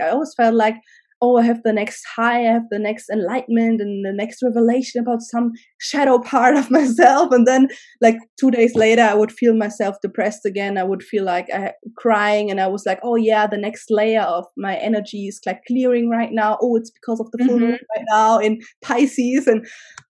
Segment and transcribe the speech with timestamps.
[0.00, 0.76] I always felt like
[1.24, 5.00] oh, I have the next high, I have the next enlightenment and the next revelation
[5.00, 7.32] about some shadow part of myself.
[7.32, 7.68] And then,
[8.00, 10.76] like, two days later, I would feel myself depressed again.
[10.76, 14.22] I would feel like I crying, and I was like, oh, yeah, the next layer
[14.22, 16.58] of my energy is like clearing right now.
[16.60, 17.96] Oh, it's because of the full moon mm-hmm.
[17.96, 19.46] right now in Pisces.
[19.46, 19.66] And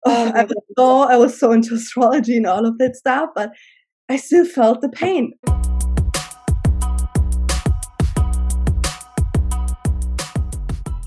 [0.06, 3.50] oh, I, was so, I was so into astrology and all of that stuff, but
[4.08, 5.32] I still felt the pain.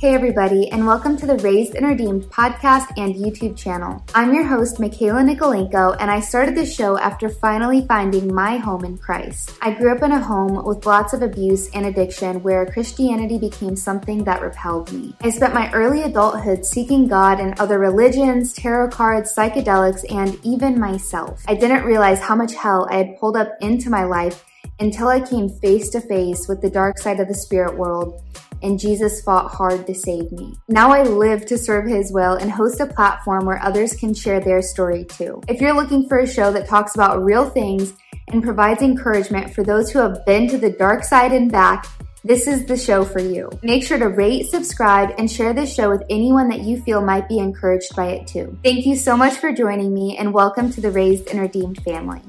[0.03, 4.03] Hey, everybody, and welcome to the Raised and Redeemed podcast and YouTube channel.
[4.13, 8.83] I'm your host, Michaela Nikolaenko, and I started this show after finally finding my home
[8.83, 9.57] in Christ.
[9.61, 13.77] I grew up in a home with lots of abuse and addiction where Christianity became
[13.77, 15.15] something that repelled me.
[15.21, 20.77] I spent my early adulthood seeking God and other religions, tarot cards, psychedelics, and even
[20.77, 21.45] myself.
[21.47, 24.43] I didn't realize how much hell I had pulled up into my life
[24.81, 28.21] until I came face to face with the dark side of the spirit world
[28.63, 30.55] and Jesus fought hard to save me.
[30.67, 34.39] Now I live to serve His will and host a platform where others can share
[34.39, 35.41] their story too.
[35.47, 37.93] If you're looking for a show that talks about real things
[38.29, 41.85] and provides encouragement for those who have been to the dark side and back,
[42.23, 43.49] this is the show for you.
[43.63, 47.27] Make sure to rate, subscribe, and share this show with anyone that you feel might
[47.27, 48.57] be encouraged by it too.
[48.63, 52.21] Thank you so much for joining me and welcome to the Raised and Redeemed family.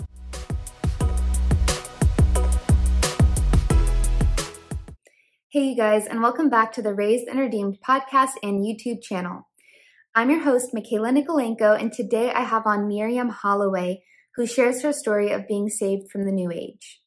[5.55, 9.47] Hey, you guys, and welcome back to the Raised and Redeemed podcast and YouTube channel.
[10.13, 14.03] I'm your host, Michaela Nikolaenko, and today I have on Myrieme Holloway,
[14.35, 17.01] who shares her story of being saved from the New Age.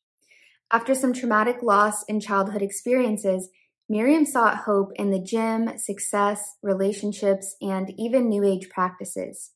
[0.71, 3.49] After some traumatic loss and childhood experiences,
[3.91, 9.51] Myrieme sought hope in the gym, success, relationships, and even New Age practices.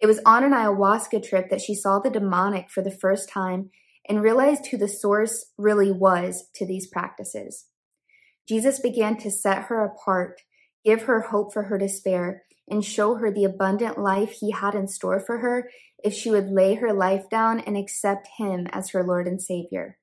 [0.00, 3.68] It was on an ayahuasca trip that she saw the demonic for the first time
[4.08, 7.66] and realized who the source really was to these practices.
[8.48, 10.40] Jesus began to set her apart,
[10.84, 14.88] give her hope for her despair, and show her the abundant life he had in
[14.88, 15.70] store for her
[16.02, 19.98] if she would lay her life down and accept him as her Lord and Savior.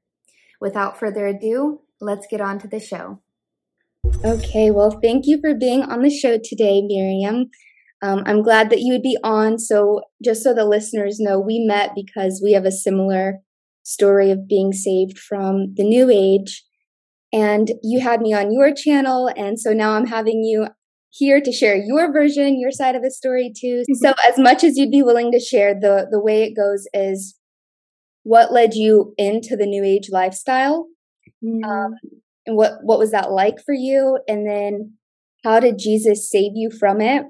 [0.60, 3.20] Without further ado, let's get on to the show.
[4.24, 7.50] Okay, well, thank you for being on the show today, Myrieme.
[8.02, 9.60] Um, I'm glad that you would be on.
[9.60, 13.40] So, just so the listeners know, we met because we have a similar
[13.84, 16.64] story of being saved from the New Age
[17.34, 19.30] and you had me on your channel.
[19.36, 20.68] And so now I'm having you
[21.10, 23.84] here to share your version, your side of the story too.
[23.90, 23.94] Mm-hmm.
[23.96, 27.36] So as much as you'd be willing to share, the, the way it goes is
[28.22, 30.88] what led you into the new age lifestyle?
[31.44, 31.64] Mm-hmm.
[31.70, 31.94] Um,
[32.46, 34.20] and what, what was that like for you?
[34.28, 34.94] And then
[35.44, 37.24] how did Jesus save you from it?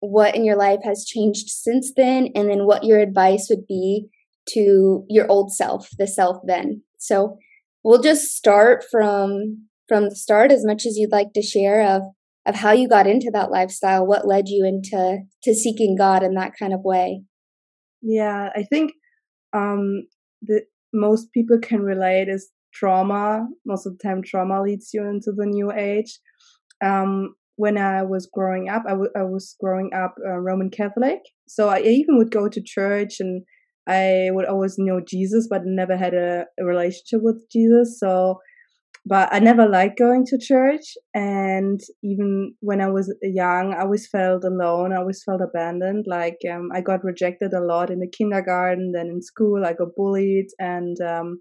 [0.00, 2.28] What in your life has changed since then?
[2.34, 4.06] And then what your advice would be
[4.50, 6.82] to your old self, the self then.
[6.98, 7.38] So
[7.84, 12.02] we'll just start from from the start as much as you'd like to share of
[12.46, 16.34] of how you got into that lifestyle what led you into to seeking god in
[16.34, 17.22] that kind of way
[18.02, 18.92] yeah i think
[19.52, 20.02] um
[20.42, 20.62] the
[20.92, 25.46] most people can relate is trauma most of the time trauma leads you into the
[25.46, 26.18] new age
[26.84, 31.18] um when I was growing up, I, w- I was growing up uh, Roman Catholic.
[31.48, 33.42] So I even would go to church and
[33.88, 37.98] I would always know Jesus, but never had a, a relationship with Jesus.
[37.98, 38.38] So,
[39.06, 40.94] but I never liked going to church.
[41.14, 44.92] And even when I was young, I always felt alone.
[44.92, 46.04] I always felt abandoned.
[46.06, 48.92] Like um, I got rejected a lot in the kindergarten.
[48.92, 51.40] Then in school, I got bullied, and um,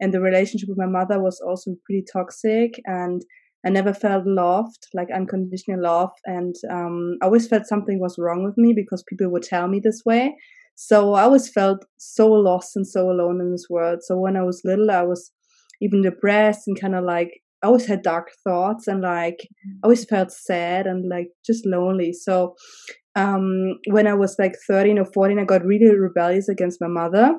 [0.00, 2.80] and the relationship with my mother was also pretty toxic.
[2.86, 3.22] And
[3.64, 6.10] I never felt loved, like unconditional love.
[6.24, 9.80] And um, I always felt something was wrong with me because people would tell me
[9.82, 10.34] this way.
[10.74, 14.00] So I always felt so lost and so alone in this world.
[14.02, 15.30] So when I was little, I was
[15.80, 20.04] even depressed and kind of like I always had dark thoughts and like I always
[20.04, 22.12] felt sad and like just lonely.
[22.12, 22.54] So
[23.14, 27.34] um, when I was like 13 or 14, I got really rebellious against my mother.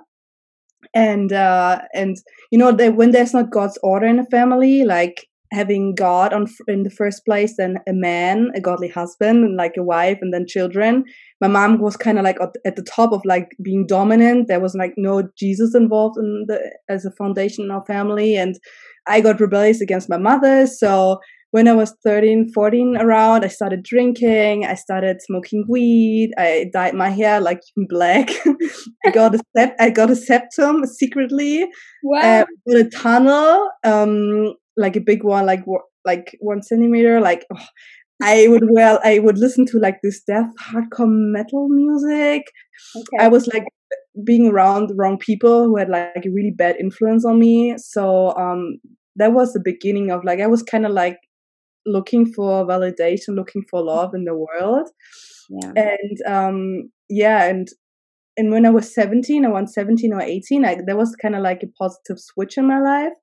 [0.94, 2.18] And uh, and
[2.52, 6.48] you know that when there's not God's order in a family, like having God on
[6.68, 10.34] in the first place, then a man, a godly husband, and like a wife, and
[10.34, 11.04] then children.
[11.42, 14.48] My mom was kind of like at the top of like being dominant.
[14.48, 18.56] There was like no Jesus involved in the as a foundation in our family, and
[19.08, 20.68] I got rebellious against my mother.
[20.68, 21.20] So
[21.54, 24.66] when I was 13, 14 around, I started drinking.
[24.66, 26.32] I started smoking weed.
[26.36, 28.32] I dyed my hair like black.
[29.06, 31.68] I got a sept- I got a septum secretly.
[32.02, 32.42] Wow.
[32.42, 33.70] Uh, a tunnel.
[33.84, 35.64] Um, like a big one, like
[36.06, 37.20] like one centimeter.
[37.20, 37.66] Like oh,
[38.22, 42.44] I would well, I would listen to like this death hardcore metal music.
[42.96, 43.24] Okay.
[43.24, 43.66] I was like
[44.24, 47.76] being around the wrong people who had like a really bad influence on me.
[47.78, 48.80] So um,
[49.16, 51.18] that was the beginning of like I was kind of like
[51.86, 54.90] looking for validation, looking for love in the world.
[55.50, 55.72] Yeah.
[55.76, 57.68] And um, yeah, and
[58.38, 61.62] and when I was 17, around 17 or 18, I, there was kind of like
[61.62, 63.14] a positive switch in my life.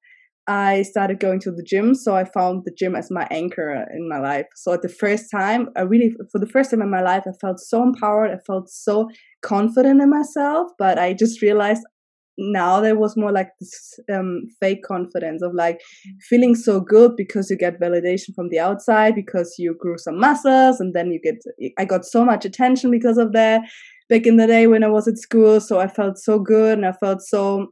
[0.47, 4.09] I started going to the gym, so I found the gym as my anchor in
[4.09, 4.47] my life.
[4.57, 7.33] So at the first time, I really, for the first time in my life, I
[7.41, 8.31] felt so empowered.
[8.31, 9.09] I felt so
[9.43, 10.73] confident in myself.
[10.79, 11.83] But I just realized
[12.41, 15.81] now there was more like this um, fake confidence of like
[16.29, 20.81] feeling so good because you get validation from the outside because you grew some muscles
[20.81, 21.37] and then you get
[21.79, 23.61] i got so much attention because of that
[24.09, 26.87] back in the day when i was at school so i felt so good and
[26.87, 27.67] i felt so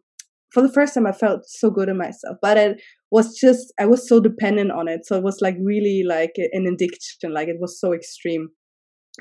[0.59, 2.83] for the first time i felt so good in myself but it
[3.13, 6.67] was just i was so dependent on it so it was like really like an
[6.67, 8.49] addiction like it was so extreme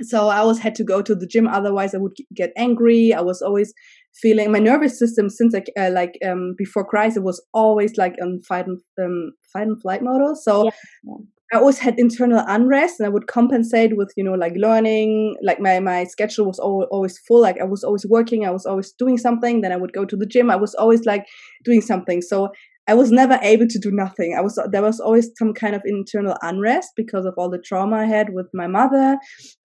[0.02, 3.22] so i always had to go to the gym otherwise i would get angry i
[3.22, 3.72] was always
[4.20, 8.16] feeling my nervous system since like uh, like um before Christ it was always like
[8.20, 10.38] on fight and um fight and flight mode.
[10.38, 11.16] So yeah.
[11.54, 15.60] I always had internal unrest and I would compensate with you know like learning like
[15.60, 19.18] my my schedule was always full like I was always working I was always doing
[19.18, 21.26] something then I would go to the gym I was always like
[21.64, 22.22] doing something.
[22.22, 22.50] So
[22.90, 24.34] I was never able to do nothing.
[24.38, 27.98] I was there was always some kind of internal unrest because of all the trauma
[27.98, 29.18] I had with my mother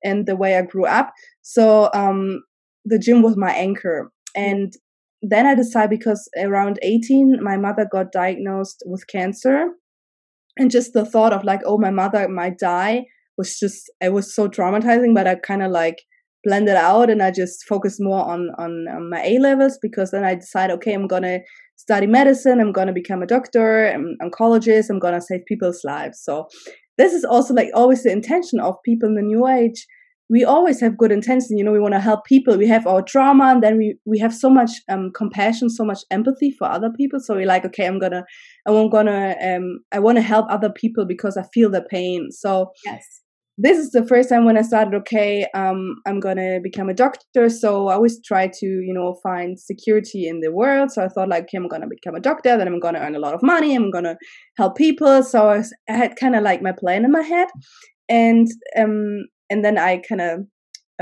[0.05, 1.12] and the way I grew up.
[1.43, 2.43] So um
[2.85, 4.11] the gym was my anchor.
[4.35, 4.73] And
[5.23, 9.69] then I decided because around 18, my mother got diagnosed with cancer.
[10.56, 13.06] And just the thought of like, oh, my mother might die
[13.38, 16.02] was just, it was so traumatizing, but I kind of like
[16.44, 20.34] blended out and I just focused more on, on, my A levels because then I
[20.34, 21.40] decided, okay, I'm to
[21.76, 22.60] study medicine.
[22.60, 24.90] I'm to become a doctor, an oncologist.
[24.90, 26.20] I'm to save people's lives.
[26.22, 26.49] So
[26.99, 29.87] this is also like always the intention of people in the new age
[30.32, 33.02] we always have good intention you know we want to help people we have our
[33.02, 36.90] trauma and then we we have so much um, compassion so much empathy for other
[36.96, 37.20] people.
[37.20, 38.25] So we're like okay i'm gonna
[38.67, 42.29] i'm gonna um i want to help other people because i feel the pain.
[42.31, 43.05] So yes.
[43.58, 47.50] this is the first time when i started okay um i'm gonna become a doctor.
[47.50, 50.90] So i always try to you know find security in the world.
[50.93, 53.25] So i thought like okay i'm gonna become a doctor then i'm gonna earn a
[53.26, 54.17] lot of money i'm gonna
[54.56, 55.23] help people.
[55.23, 57.49] So i, I had kind of like my plan in my head.
[58.08, 60.40] And um and then I kind of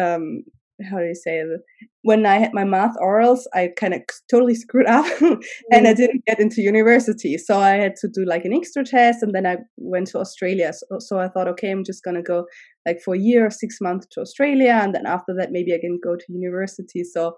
[0.01, 0.45] um
[0.89, 1.61] how do you say it?
[2.03, 5.97] When I had my math orals, I kind of totally screwed up and I mm.
[5.97, 7.37] didn't get into university.
[7.37, 10.73] So I had to do like an extra test and then I went to Australia.
[10.73, 12.47] So, so I thought, okay, I'm just going to go
[12.87, 14.81] like for a year or six months to Australia.
[14.83, 17.05] And then after that, maybe I can go to university.
[17.05, 17.37] So,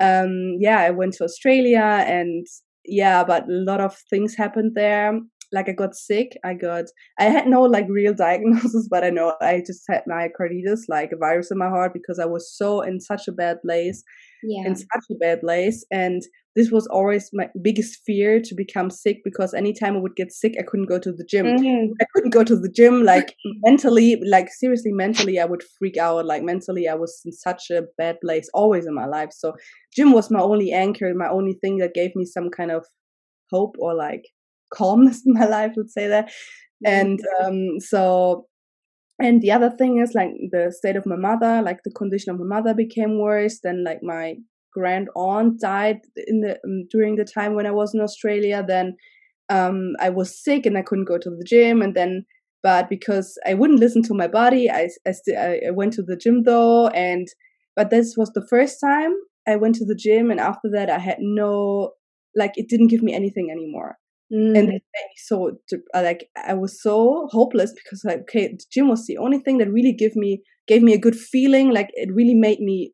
[0.00, 2.46] um, yeah, I went to Australia and
[2.84, 5.20] yeah, but a lot of things happened there
[5.52, 6.36] like I got sick.
[6.44, 6.84] I got
[7.18, 11.16] I had no like real diagnosis, but I know I just had myocarditis, like a
[11.16, 14.02] virus in my heart, because I was so in such a bad place,
[14.42, 14.66] yeah.
[14.66, 16.22] in such a bad place, and
[16.58, 20.56] this was always my biggest fear to become sick because anytime I would get sick,
[20.58, 21.46] I couldn't go to the gym.
[21.46, 21.92] Mm-hmm.
[22.00, 23.04] I couldn't go to the gym.
[23.04, 26.26] Like mentally, like seriously, mentally, I would freak out.
[26.26, 29.28] Like mentally, I was in such a bad place always in my life.
[29.32, 29.54] So
[29.94, 32.84] gym was my only anchor, my only thing that gave me some kind of
[33.52, 34.24] hope or like
[34.72, 36.30] calmness in my life, let's say that.
[36.84, 38.46] And um, so,
[39.20, 42.38] and the other thing is like the state of my mother, like the condition of
[42.38, 43.58] my mother became worse.
[43.62, 44.36] Then like my
[44.72, 45.98] grand aunt died
[46.28, 48.64] in the um, during the time when I was in Australia.
[48.66, 48.96] Then
[49.48, 51.82] um, I was sick and I couldn't go to the gym.
[51.82, 52.24] And then,
[52.62, 56.16] but because I wouldn't listen to my body, I I, st- I went to the
[56.16, 56.88] gym though.
[56.88, 57.26] And
[57.74, 59.14] but this was the first time
[59.48, 61.92] I went to the gym, and after that I had no
[62.36, 63.96] like it didn't give me anything anymore.
[64.32, 64.58] Mm.
[64.58, 65.58] And it made me so
[65.94, 69.58] uh, like I was so hopeless because like okay, the gym was the only thing
[69.58, 71.70] that really gave me gave me a good feeling.
[71.72, 72.92] Like it really made me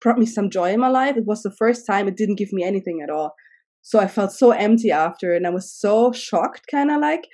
[0.00, 1.16] brought me some joy in my life.
[1.16, 3.34] It was the first time it didn't give me anything at all.
[3.82, 7.24] So I felt so empty after, and I was so shocked, kind of like.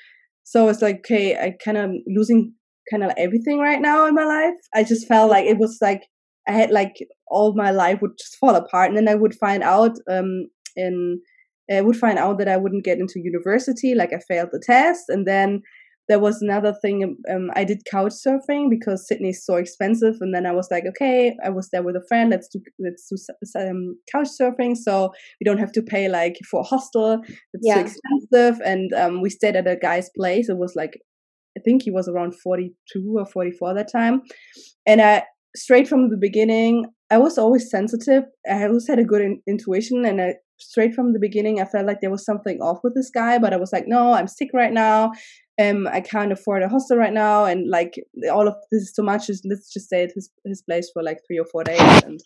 [0.45, 2.55] So it's like okay, I kind of losing
[2.91, 4.55] kind of like everything right now in my life.
[4.75, 6.05] I just felt like it was like
[6.49, 6.95] I had like
[7.29, 11.21] all my life would just fall apart, and then I would find out um in
[11.71, 15.05] I would find out that I wouldn't get into university, like I failed the test.
[15.09, 15.63] And then
[16.09, 17.17] there was another thing.
[17.31, 20.85] Um, I did couch surfing because Sydney is so expensive, and then I was like,
[20.87, 22.31] okay, I was there with a friend.
[22.31, 23.17] Let's do let's do
[23.61, 27.21] um, couch surfing, so we don't have to pay like for a hostel.
[27.53, 27.75] It's yeah.
[27.75, 30.49] too expensive, and um, we stayed at a guy's place.
[30.49, 30.99] It was like
[31.57, 34.23] I think he was around forty two or forty four that time,
[34.87, 38.25] and I straight from the beginning I was always sensitive.
[38.51, 41.87] I always had a good in- intuition, and I straight from the beginning, I felt
[41.87, 44.51] like there was something off with this guy, but I was like, no, I'm sick
[44.53, 45.13] right now.
[45.61, 47.95] Um, I can't afford a hostel right now, and like
[48.33, 49.29] all of this is too much.
[49.29, 52.21] Let's just stay at his his place for like three or four days, and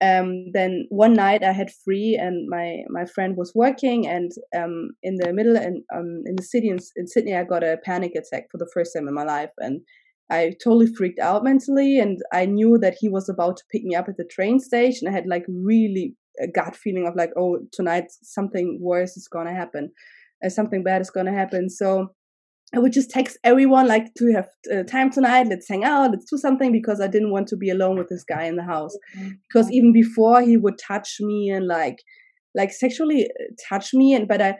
[0.00, 4.90] um, then one night I had free, and my my friend was working, and um,
[5.02, 8.12] in the middle and um, in the city in, in Sydney, I got a panic
[8.16, 9.82] attack for the first time in my life, and
[10.30, 13.94] I totally freaked out mentally, and I knew that he was about to pick me
[13.94, 15.08] up at the train station.
[15.08, 19.54] I had like really a gut feeling of like, oh, tonight something worse is gonna
[19.54, 19.90] happen,
[20.44, 21.68] uh, something bad is gonna happen.
[21.68, 22.14] So
[22.74, 25.46] I would just text everyone like to have uh, time tonight.
[25.48, 26.10] Let's hang out.
[26.10, 28.62] Let's do something because I didn't want to be alone with this guy in the
[28.62, 28.94] house.
[29.16, 29.30] Mm-hmm.
[29.48, 31.98] Because even before he would touch me and like
[32.54, 34.56] like sexually uh, touch me and but I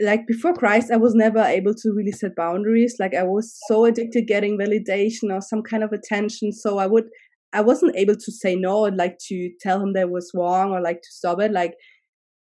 [0.00, 2.96] like before Christ I was never able to really set boundaries.
[3.00, 6.52] Like I was so addicted getting validation or some kind of attention.
[6.52, 7.04] So I would
[7.52, 10.82] I wasn't able to say no and like to tell him that was wrong or
[10.82, 11.52] like to stop it.
[11.52, 11.74] Like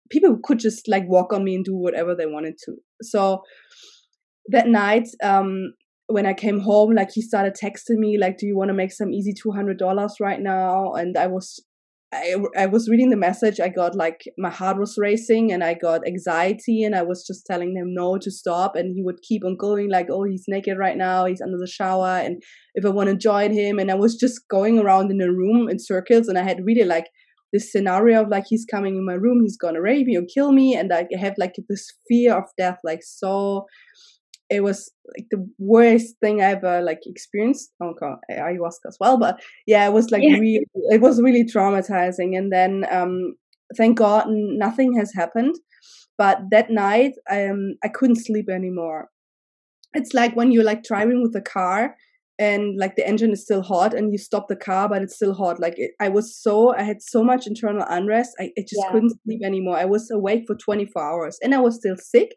[0.10, 2.76] people could just like walk on me and do whatever they wanted to.
[3.02, 3.44] So
[4.48, 5.74] that night, um,
[6.08, 8.92] when I came home, like he started texting me, like, "Do you want to make
[8.92, 11.64] some easy two hundred dollars right now?" And I was,
[12.12, 13.60] I, I was reading the message.
[13.60, 17.46] I got like my heart was racing, and I got anxiety, and I was just
[17.46, 20.78] telling him no to stop, and he would keep on going, like, "Oh, he's naked
[20.78, 21.26] right now.
[21.26, 22.42] He's under the shower," and
[22.74, 25.70] if I want to join him, and I was just going around in the room
[25.70, 27.08] in circles, and I had really like
[27.54, 30.52] this scenario of like he's coming in my room, he's gonna rape me or kill
[30.52, 33.68] me, and I have like this fear of death, like so
[34.50, 37.72] it was like the worst thing I ever like experienced.
[37.82, 40.34] Oh god, ayahuasca as well, but yeah, it was like yeah.
[40.34, 42.38] really, it was really traumatizing.
[42.38, 43.36] And then, um,
[43.78, 45.56] thank God, nothing has happened.
[46.18, 49.10] But that night, I um, I couldn't sleep anymore.
[49.94, 51.96] It's like when you're like driving with a car
[52.40, 55.34] and like the engine is still hot and you stop the car but it's still
[55.34, 58.82] hot like it, i was so i had so much internal unrest i, I just
[58.84, 58.92] yeah.
[58.92, 62.30] couldn't sleep anymore i was awake for 24 hours and i was still sick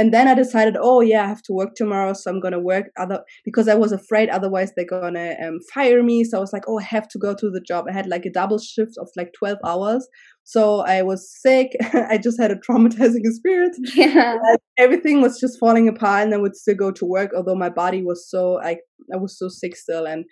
[0.00, 2.86] and then i decided oh yeah i have to work tomorrow so i'm gonna work
[2.98, 6.64] other because i was afraid otherwise they're gonna um, fire me so i was like
[6.68, 9.08] oh i have to go to the job i had like a double shift of
[9.16, 10.08] like 12 hours
[10.42, 11.76] so I was sick.
[11.92, 13.78] I just had a traumatizing experience.
[13.94, 14.36] Yeah.
[14.78, 18.02] everything was just falling apart and I would still go to work, although my body
[18.02, 18.78] was so I
[19.14, 20.06] I was so sick still.
[20.06, 20.24] And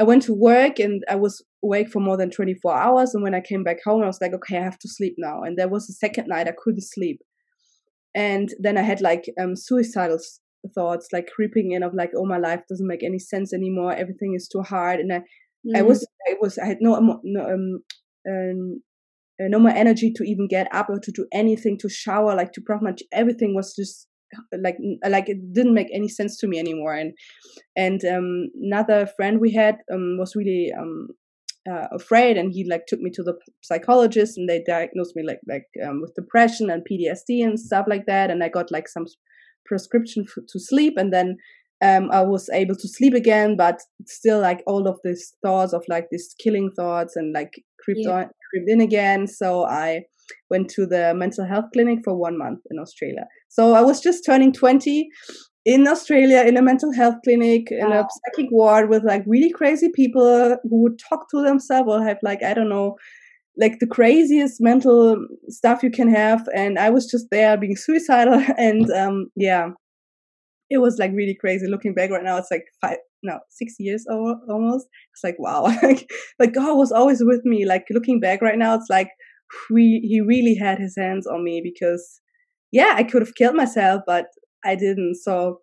[0.00, 3.14] I went to work and I was awake for more than 24 hours.
[3.14, 5.42] And when I came back home, I was like, okay, I have to sleep now.
[5.42, 7.20] And there was a second night I couldn't sleep.
[8.14, 10.18] And then I had like um, suicidal
[10.74, 13.92] thoughts like creeping in of like, oh, my life doesn't make any sense anymore.
[13.92, 15.00] Everything is too hard.
[15.00, 15.18] And I,
[15.66, 15.76] mm.
[15.76, 17.82] I was, I was, I had no, no um,
[18.28, 18.82] um,
[19.40, 22.52] uh, no more energy to even get up or to do anything, to shower, like
[22.52, 24.06] to pretty much everything was just
[24.62, 24.76] like
[25.06, 26.94] like it didn't make any sense to me anymore.
[26.94, 27.12] And
[27.76, 31.08] and um, another friend we had um, was really um,
[31.70, 35.40] uh, afraid, and he like took me to the psychologist, and they diagnosed me like
[35.48, 38.30] like um, with depression and PTSD and stuff like that.
[38.30, 39.06] And I got like some
[39.66, 41.36] prescription for, to sleep, and then
[41.82, 45.84] um, I was able to sleep again, but still like all of these thoughts of
[45.88, 47.52] like these killing thoughts and like
[47.84, 48.12] creeped yeah.
[48.12, 49.26] on creeped in again.
[49.26, 50.02] So I
[50.50, 53.26] went to the mental health clinic for one month in Australia.
[53.48, 55.08] So I was just turning 20
[55.64, 57.86] in Australia in a mental health clinic wow.
[57.86, 62.04] in a psychic ward with like really crazy people who would talk to themselves or
[62.04, 62.96] have like, I don't know,
[63.56, 65.16] like the craziest mental
[65.48, 66.48] stuff you can have.
[66.54, 68.44] And I was just there being suicidal.
[68.58, 69.68] And um, yeah,
[70.68, 72.38] it was like really crazy looking back right now.
[72.38, 74.88] It's like five, no, six years almost.
[75.14, 77.66] It's like, wow, like, like God was always with me.
[77.66, 79.10] Like looking back right now, it's like
[79.70, 82.20] we, he really had his hands on me because
[82.72, 84.26] yeah, I could have killed myself, but
[84.64, 85.16] I didn't.
[85.16, 85.60] So,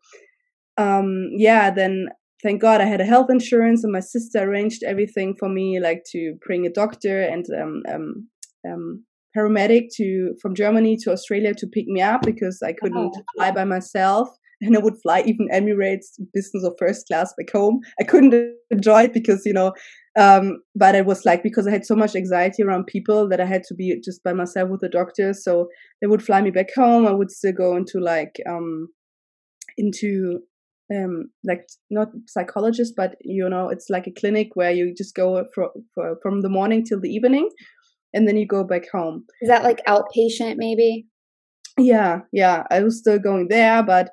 [0.78, 2.08] um, yeah, then
[2.42, 6.04] thank God I had a health insurance and my sister arranged everything for me, like
[6.12, 8.30] to bring a doctor and, um, um,
[8.70, 9.06] um,
[9.38, 13.24] paramedic to from Germany to Australia to pick me up because I couldn't oh.
[13.36, 14.30] fly by myself
[14.62, 17.80] and I would fly even Emirates business or first class back home.
[18.00, 19.74] I couldn't enjoy it because, you know,
[20.18, 23.46] um, but it was like because I had so much anxiety around people that I
[23.46, 25.34] had to be just by myself with the doctor.
[25.34, 25.70] So
[26.02, 27.08] they would fly me back home.
[27.08, 28.90] I would still go into like, um,
[29.78, 30.40] into
[30.94, 35.46] um like not psychologist but you know it's like a clinic where you just go
[35.54, 37.50] for, for from the morning till the evening
[38.14, 41.06] and then you go back home is that like outpatient maybe
[41.78, 44.10] yeah yeah i was still going there but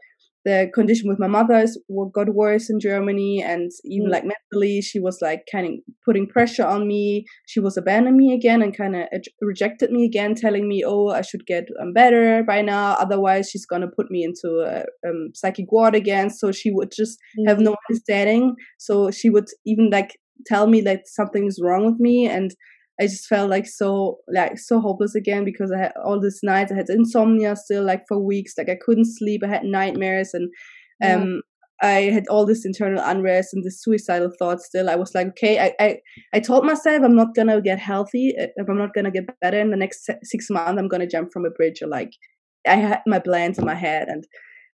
[0.47, 1.77] the condition with my mother is
[2.15, 4.13] got worse in Germany, and even mm.
[4.13, 5.73] like mentally, she was like kind of
[6.05, 7.27] putting pressure on me.
[7.49, 9.09] She was abandoning me again and kind of
[9.43, 13.67] rejected me again, telling me, "Oh, I should get um, better by now, otherwise she's
[13.67, 17.49] gonna put me into a um, psychic ward again." So she would just mm.
[17.49, 18.55] have no understanding.
[18.79, 22.53] So she would even like tell me that something is wrong with me, and
[23.01, 26.73] I just felt like so like so hopeless again because I had all these nights
[26.73, 30.51] I had insomnia still like for weeks like I couldn't sleep I had nightmares and
[31.05, 31.43] um
[31.83, 34.89] I had all this internal unrest and this suicidal thoughts still.
[34.89, 35.99] I was like, okay, I, I,
[36.33, 39.61] I told myself I'm not gonna get healthy uh, if I'm not gonna get better
[39.61, 40.81] in the next six months.
[40.81, 42.13] I'm gonna jump from a bridge or like
[42.67, 44.25] I had my plans in my head and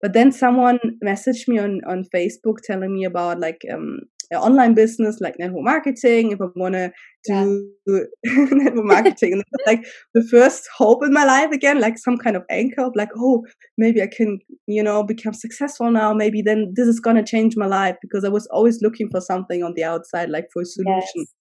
[0.01, 4.01] but then someone messaged me on on Facebook telling me about like um
[4.39, 6.91] online business like network marketing if I want to
[7.25, 8.45] do yeah.
[8.51, 9.83] network marketing and like
[10.13, 13.45] the first hope in my life again like some kind of anchor of like oh
[13.77, 17.67] maybe I can you know become successful now maybe then this is gonna change my
[17.67, 21.01] life because I was always looking for something on the outside like for a solution
[21.15, 21.33] yes.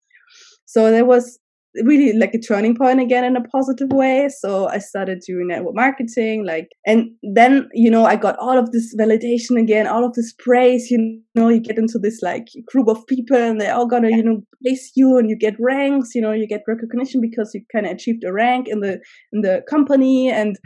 [0.66, 1.40] so there was
[1.84, 4.30] really like a turning point again in a positive way.
[4.40, 8.72] So I started doing network marketing, like, and then, you know, I got all of
[8.72, 12.88] this validation again, all of this praise, you know, you get into this like group
[12.88, 16.22] of people and they're all gonna, you know, place you and you get ranks, you
[16.22, 19.00] know, you get recognition because you kind of achieved a rank in the,
[19.32, 20.30] in the company.
[20.30, 20.58] And,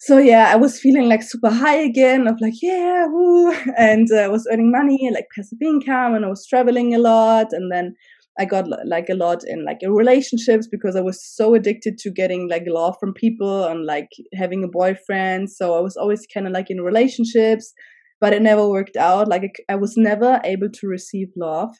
[0.00, 3.52] so yeah, I was feeling like super high again of like, yeah, woo.
[3.76, 7.48] And uh, I was earning money, like passive income, and I was traveling a lot.
[7.50, 7.96] And then
[8.38, 12.48] I got like a lot in like relationships because I was so addicted to getting
[12.48, 15.50] like love from people and like having a boyfriend.
[15.50, 17.72] So I was always kind of like in relationships,
[18.20, 19.26] but it never worked out.
[19.26, 21.74] Like I was never able to receive love.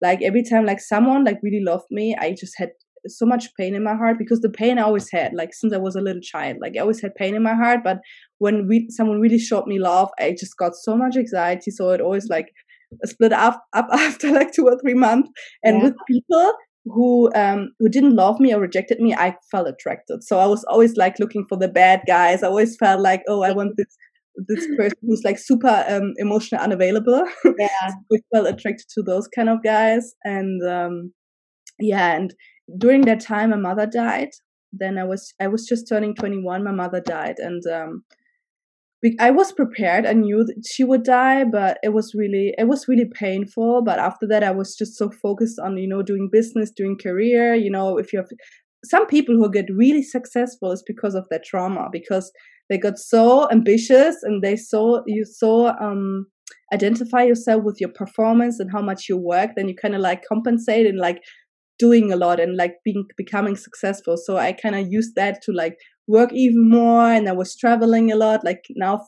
[0.00, 2.70] Like every time like someone like really loved me, I just had
[3.06, 5.78] so much pain in my heart because the pain I always had, like since I
[5.78, 7.80] was a little child, like I always had pain in my heart.
[7.84, 7.98] But
[8.38, 11.70] when we, someone really showed me love, I just got so much anxiety.
[11.70, 12.52] So it always like
[13.04, 15.30] split up, up after like two or three months.
[15.62, 15.84] And yeah.
[15.84, 16.52] with people
[16.86, 20.24] who um who didn't love me or rejected me, I felt attracted.
[20.24, 22.42] So I was always like looking for the bad guys.
[22.42, 23.96] I always felt like, oh, I want this
[24.48, 27.22] this person who's like super um emotionally unavailable.
[27.58, 27.68] Yeah.
[27.88, 30.14] so I felt attracted to those kind of guys.
[30.24, 31.12] And um
[31.78, 32.34] yeah, and
[32.78, 34.30] during that time my mother died.
[34.72, 37.36] Then I was I was just turning 21, my mother died.
[37.38, 38.04] And um
[39.18, 40.04] I was prepared.
[40.04, 43.82] I knew that she would die, but it was really it was really painful.
[43.82, 47.54] But after that, I was just so focused on you know doing business, doing career.
[47.54, 48.28] You know, if you have
[48.84, 52.30] some people who get really successful is because of their trauma because
[52.68, 56.26] they got so ambitious and they so you so um
[56.72, 60.24] identify yourself with your performance and how much you work then you kind of like
[60.26, 61.20] compensate and like
[61.78, 65.52] doing a lot and like being becoming successful so i kind of used that to
[65.52, 65.76] like
[66.10, 68.44] work even more and I was traveling a lot.
[68.44, 69.06] Like now,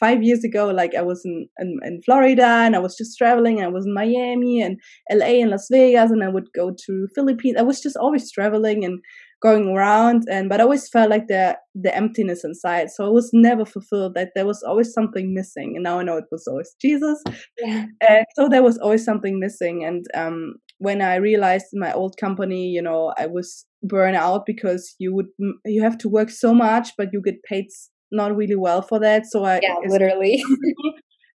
[0.00, 3.62] five years ago, like I was in, in, in Florida and I was just traveling.
[3.62, 4.78] I was in Miami and
[5.10, 7.56] LA and Las Vegas and I would go to Philippines.
[7.58, 9.00] I was just always traveling and
[9.42, 12.90] going around and but I always felt like the the emptiness inside.
[12.90, 15.72] So I was never fulfilled that there was always something missing.
[15.74, 17.20] And now I know it was always Jesus.
[17.58, 17.86] Yeah.
[18.08, 19.84] And so there was always something missing.
[19.84, 24.46] And um when I realized in my old company, you know, I was burn out
[24.46, 25.26] because you would
[25.64, 27.66] you have to work so much but you get paid
[28.12, 29.26] not really well for that.
[29.26, 30.42] So i yeah literally.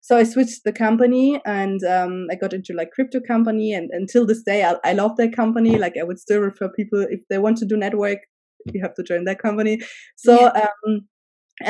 [0.00, 4.24] So i switched the company and um, i got into like crypto company and until
[4.24, 5.76] this day I, I love that company.
[5.84, 7.06] Like i would still refer people.
[7.16, 8.20] If they want to do network
[8.72, 9.74] you have to join that company.
[10.16, 10.68] So yeah.
[10.86, 11.00] um,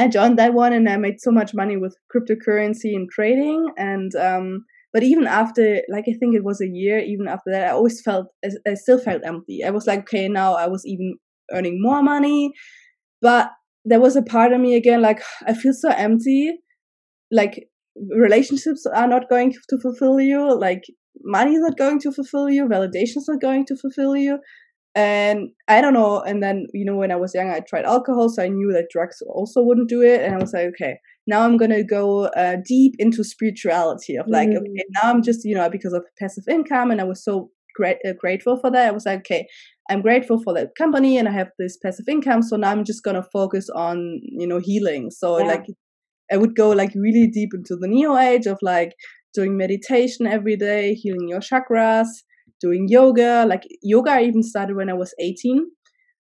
[0.03, 3.61] i joined that one and i made so much money with cryptocurrency and trading
[3.91, 4.47] and um,
[4.99, 8.01] but even after like i think it was a year even after that i always
[8.03, 8.27] felt
[8.67, 9.63] i still felt empty.
[9.63, 11.15] I was like okay now i was even
[11.53, 12.53] earning more money.
[13.23, 13.53] But
[13.85, 16.53] there was a part of me again like i feel so empty.
[17.31, 17.69] Like
[18.11, 20.59] relationships are not going to fulfill you.
[20.59, 20.83] Like
[21.23, 22.67] money is not going to fulfill you.
[22.67, 24.41] Validation is not going to fulfill you
[24.99, 28.29] and i don't know and then you know when i was young i tried alcohol
[28.29, 31.43] so i knew that drugs also wouldn't do it and i was like okay now
[31.43, 34.59] i'm going to go uh, deep into spirituality of like mm.
[34.59, 37.99] okay now i'm just you know because of passive income and i was so great,
[38.05, 39.47] uh, grateful for that i was like okay
[39.89, 43.05] i'm grateful for that company and i have this passive income so now i'm just
[43.05, 45.45] going to focus on you know healing so yeah.
[45.45, 45.67] like
[46.33, 48.95] i would go like really deep into the new age of like
[49.33, 52.09] doing meditation every day healing your chakras
[52.61, 55.67] doing yoga like yoga i even started when i was 18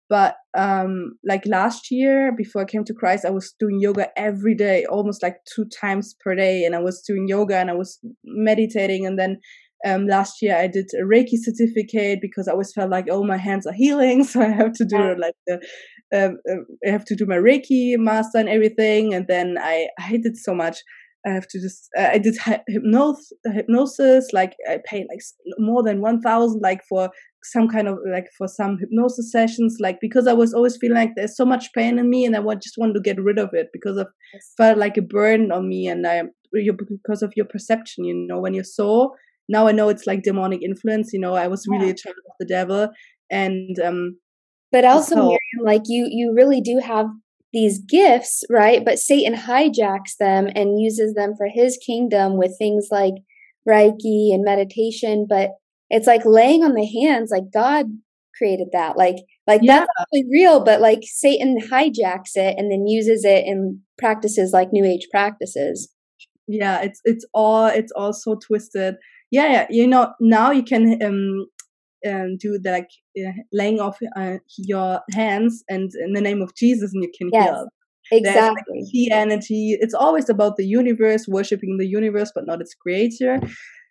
[0.08, 4.54] but um like last year before i came to christ i was doing yoga every
[4.54, 7.98] day almost like two times per day and i was doing yoga and i was
[8.24, 9.38] meditating and then
[9.84, 13.36] um, last year I did a Reiki certificate because I always felt like, oh, my
[13.36, 15.14] hands are healing, so I have to do yeah.
[15.18, 15.54] like the,
[16.14, 19.12] um, uh, I have to do my Reiki master and everything.
[19.12, 20.78] And then I, I did so much.
[21.26, 22.36] I have to just uh, I did
[22.68, 25.20] hypnosis, hypnosis like I paid like
[25.58, 27.10] more than one thousand like for
[27.42, 31.12] some kind of like for some hypnosis sessions like because I was always feeling like
[31.16, 33.68] there's so much pain in me and I just wanted to get rid of it
[33.72, 34.52] because of yes.
[34.56, 38.54] felt like a burden on me and I because of your perception you know when
[38.54, 39.08] you saw
[39.48, 41.92] now I know it's like demonic influence you know I was really yeah.
[41.92, 42.88] a child of the devil
[43.30, 44.16] and um
[44.72, 47.06] but also so, Myrieme, like you you really do have
[47.54, 48.84] these gifts, right?
[48.84, 53.14] But Satan hijacks them and uses them for his kingdom with things like
[53.66, 55.26] Reiki and meditation.
[55.26, 55.52] But
[55.88, 57.86] it's like laying on the hands, like God
[58.36, 58.98] created that.
[58.98, 59.78] Like, like yeah.
[59.78, 64.72] that's actually real, but like Satan hijacks it and then uses it in practices like
[64.72, 65.88] New Age practices.
[66.46, 68.96] Yeah, it's it's all it's all so twisted.
[69.30, 69.66] Yeah, yeah.
[69.70, 71.46] You know, now you can um
[72.06, 76.54] um, do the like uh, laying off uh, your hands and in the name of
[76.54, 77.68] Jesus, and you can yes, heal.
[78.12, 78.80] Exactly.
[78.80, 79.76] Like key energy.
[79.80, 83.40] It's always about the universe, worshiping the universe, but not its creator.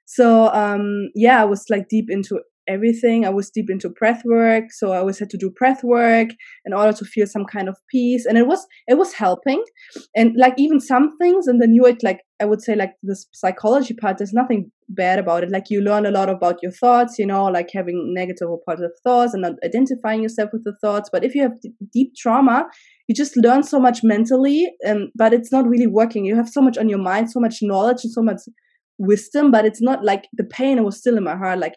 [0.05, 3.25] So um, yeah, I was like deep into everything.
[3.25, 6.29] I was deep into breath work, so I always had to do breath work
[6.65, 9.63] in order to feel some kind of peace, and it was it was helping.
[10.15, 13.25] And like even some things in the new age, like I would say, like this
[13.33, 15.49] psychology part, there's nothing bad about it.
[15.49, 18.91] Like you learn a lot about your thoughts, you know, like having negative or positive
[19.03, 21.09] thoughts and not identifying yourself with the thoughts.
[21.11, 22.65] But if you have d- deep trauma,
[23.07, 26.25] you just learn so much mentally, and but it's not really working.
[26.25, 28.41] You have so much on your mind, so much knowledge, and so much
[28.97, 31.59] wisdom, but it's not like the pain was still in my heart.
[31.59, 31.75] Like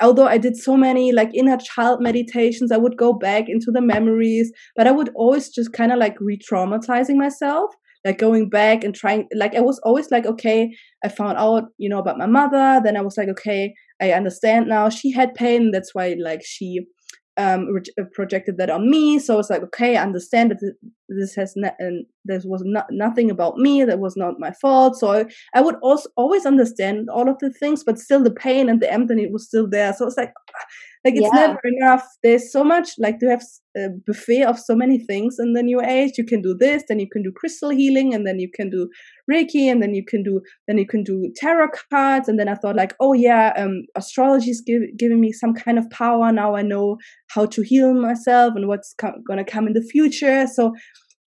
[0.00, 3.80] although I did so many like inner child meditations, I would go back into the
[3.80, 7.70] memories, but I would always just kind of like re traumatizing myself,
[8.04, 9.28] like going back and trying.
[9.34, 12.80] Like, I was always like, okay, I found out, you know, about my mother.
[12.82, 14.88] Then I was like, okay, I understand now.
[14.88, 15.70] She had pain.
[15.70, 16.86] That's why, like, she
[17.36, 19.18] um, uh, projected that on me.
[19.18, 20.74] So it's like, okay, I understand that
[21.08, 23.84] this has ne- and this was not, nothing about me.
[23.84, 24.96] That was not my fault.
[24.98, 28.68] So I, I would also always understand all of the things, but still the pain
[28.68, 29.92] and the emptiness was still there.
[29.92, 30.32] So it's like,
[31.04, 31.46] like it's yeah.
[31.46, 32.04] never enough.
[32.22, 33.42] There's so much like to have
[33.76, 36.12] a buffet of so many things in the new age.
[36.18, 38.88] You can do this then you can do crystal healing and then you can do
[39.30, 42.28] reiki and then you can do then you can do tarot cards.
[42.28, 45.78] And then i thought like oh yeah um astrology is give, giving me some kind
[45.78, 46.32] of power.
[46.32, 50.46] Now i know how to heal myself and what's co- gonna come in the future.
[50.46, 50.74] So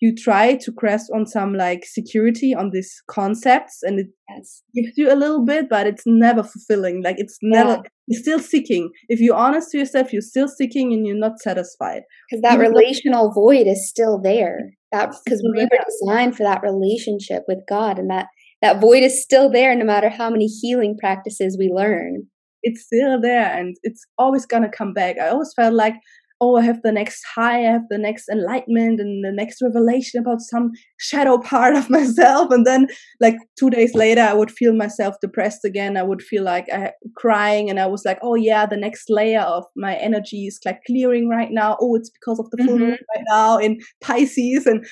[0.01, 4.63] you try to crest on some like security on these concepts and it yes.
[4.73, 7.03] gives you a little bit but it's never fulfilling.
[7.03, 7.81] Like it's never yeah.
[8.07, 8.89] you're still seeking.
[9.07, 12.01] If you're honest to yourself you're still seeking and you're not satisfied.
[12.29, 14.71] Because that Even relational void is still there.
[14.91, 18.25] That because we were designed for that relationship with god and that
[18.63, 22.23] that void is still there no matter how many healing practices we learn.
[22.63, 25.17] It's still there and it's always gonna come back.
[25.19, 25.93] I always felt like
[26.41, 30.19] oh, I have the next high, I have the next enlightenment and the next revelation
[30.19, 32.51] about some shadow part of myself.
[32.51, 32.87] And then,
[33.19, 35.97] like, two days later, I would feel myself depressed again.
[35.97, 37.69] I would feel like I crying.
[37.69, 41.29] And I was like, oh, yeah, the next layer of my energy is like clearing
[41.29, 41.77] right now.
[41.79, 42.85] Oh, it's because of the full mm-hmm.
[42.85, 44.65] moon right now in Pisces.
[44.65, 44.83] And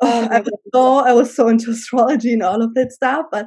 [0.00, 3.26] oh, I, was so, I was so into astrology and all of that stuff.
[3.30, 3.46] But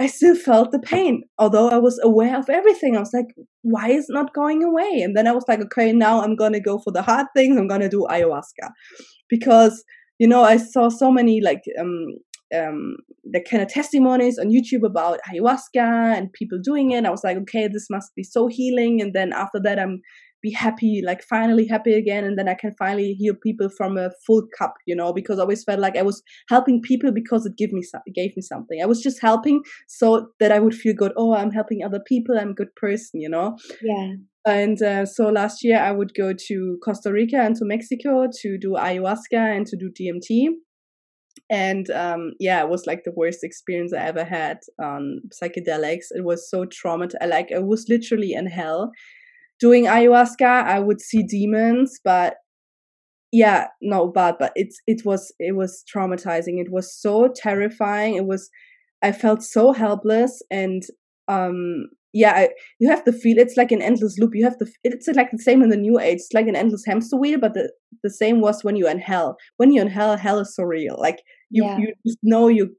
[0.00, 2.96] I still felt the pain, although I was aware of everything.
[2.96, 5.00] I was like, why is not going away?
[5.02, 7.56] And then I was like, okay, now I'm going to go for the hard things.
[7.56, 8.70] I'm going to do ayahuasca
[9.28, 9.84] because,
[10.18, 12.14] you know, I saw so many like, um,
[12.56, 17.04] um, the kind of testimonies on YouTube about ayahuasca and people doing it.
[17.04, 19.02] I was like, okay, this must be so healing.
[19.02, 20.00] And then after that, I'm
[20.42, 24.10] be happy, like finally happy again, and then I can finally heal people from a
[24.26, 27.56] full cup, you know, because I always felt like I was helping people because it
[27.56, 27.82] gave me
[28.14, 28.80] gave me something.
[28.82, 31.12] I was just helping so that I would feel good.
[31.16, 32.38] Oh, I'm helping other people.
[32.38, 33.56] I'm a good person, you know.
[33.82, 34.14] Yeah.
[34.46, 38.58] And uh, so last year I would go to Costa Rica and to Mexico to
[38.58, 40.48] do ayahuasca and to do DMT.
[41.50, 46.06] And um, yeah, it was like the worst experience I ever had on psychedelics.
[46.10, 47.28] It was so traumatizing.
[47.28, 48.90] Like I was literally in hell
[49.60, 52.36] doing ayahuasca, I would see demons, but
[53.32, 56.60] yeah, no, bad, but it's it was it was traumatizing.
[56.60, 58.14] It was so terrifying.
[58.14, 58.48] It was
[59.02, 60.82] I felt so helpless and
[61.28, 64.30] um yeah, I, you have to feel it's like an endless loop.
[64.34, 66.16] You have to it's like the same in the new age.
[66.16, 67.70] It's like an endless hamster wheel, but the
[68.02, 69.36] the same was when you're in hell.
[69.58, 70.98] When you're in hell, hell is surreal.
[70.98, 71.78] Like you yeah.
[71.78, 72.74] you just know you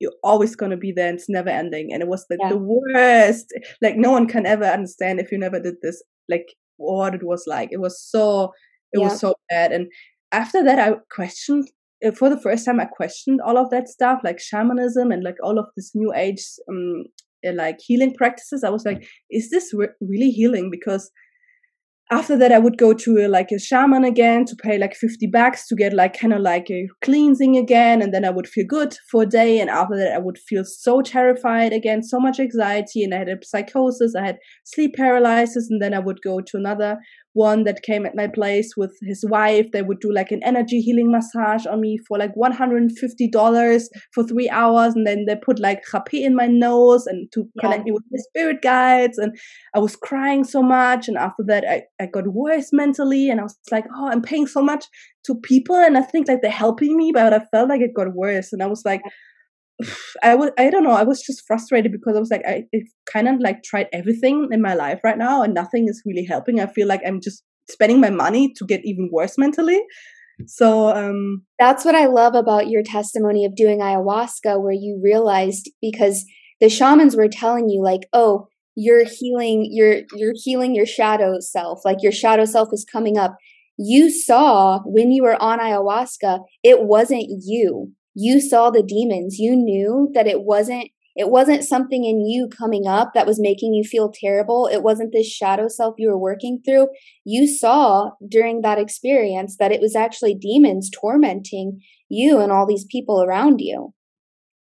[0.00, 1.92] you're always gonna be there and it's never ending.
[1.92, 2.48] And it was like yeah.
[2.48, 3.46] the worst.
[3.80, 7.44] Like no one can ever understand if you never did this like what it was
[7.46, 7.68] like.
[7.72, 8.52] It was so
[8.92, 9.08] it yeah.
[9.08, 9.72] was so bad.
[9.72, 9.86] And
[10.32, 11.68] after that, I questioned
[12.04, 12.80] uh, for the first time.
[12.80, 16.44] I questioned all of that stuff, like shamanism and like all of this new age,
[16.68, 17.04] um,
[17.46, 18.64] uh, like healing practices.
[18.64, 20.70] I was like, is this re- really healing?
[20.70, 21.10] Because
[22.12, 25.26] after that i would go to a, like a shaman again to pay like 50
[25.28, 28.66] bucks to get like kind of like a cleansing again and then i would feel
[28.66, 32.38] good for a day and after that i would feel so terrified again so much
[32.38, 36.40] anxiety and i had a psychosis i had sleep paralysis and then i would go
[36.40, 36.98] to another
[37.34, 39.66] one that came at my place with his wife.
[39.72, 44.50] They would do like an energy healing massage on me for like $150 for three
[44.50, 44.94] hours.
[44.94, 47.62] And then they put like rapé in my nose and to yeah.
[47.62, 49.18] connect me with the spirit guides.
[49.18, 49.36] And
[49.74, 51.08] I was crying so much.
[51.08, 53.30] And after that, I, I got worse mentally.
[53.30, 54.84] And I was like, oh, I'm paying so much
[55.24, 55.76] to people.
[55.76, 58.52] And I think like they're helping me, but I felt like it got worse.
[58.52, 59.02] And I was like,
[60.22, 62.64] I was I don't know I was just frustrated because I was like I
[63.06, 66.60] kind of like tried everything in my life right now and nothing is really helping.
[66.60, 69.80] I feel like I'm just spending my money to get even worse mentally.
[70.46, 75.70] So um that's what I love about your testimony of doing ayahuasca where you realized
[75.80, 76.24] because
[76.60, 81.84] the shamans were telling you like oh you're healing you're you're healing your shadow self
[81.84, 83.36] like your shadow self is coming up
[83.76, 89.38] you saw when you were on ayahuasca it wasn't you you saw the demons.
[89.38, 93.74] You knew that it wasn't it wasn't something in you coming up that was making
[93.74, 94.66] you feel terrible.
[94.66, 96.88] It wasn't this shadow self you were working through.
[97.24, 102.86] You saw during that experience that it was actually demons tormenting you and all these
[102.86, 103.92] people around you.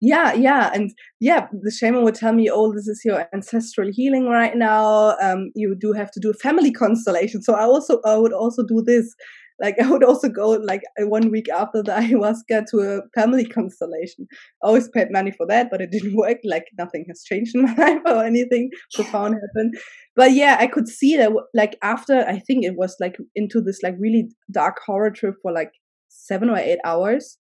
[0.03, 4.27] Yeah yeah and yeah the shaman would tell me oh this is your ancestral healing
[4.27, 5.17] right now.
[5.23, 7.43] Um you do have to do a family constellation.
[7.43, 9.15] So i also i would also do this
[9.61, 14.27] like I would also go like one week after the ayahuasca to a family constellation.
[14.63, 16.39] I always paid money for that, but it didn't work.
[16.45, 19.75] Like nothing has changed in my life or anything profound happened.
[20.17, 23.81] But yeah, I could see that like after I think it was like into this
[23.83, 25.73] like really dark horror trip for like
[26.09, 27.39] seven or eight hours.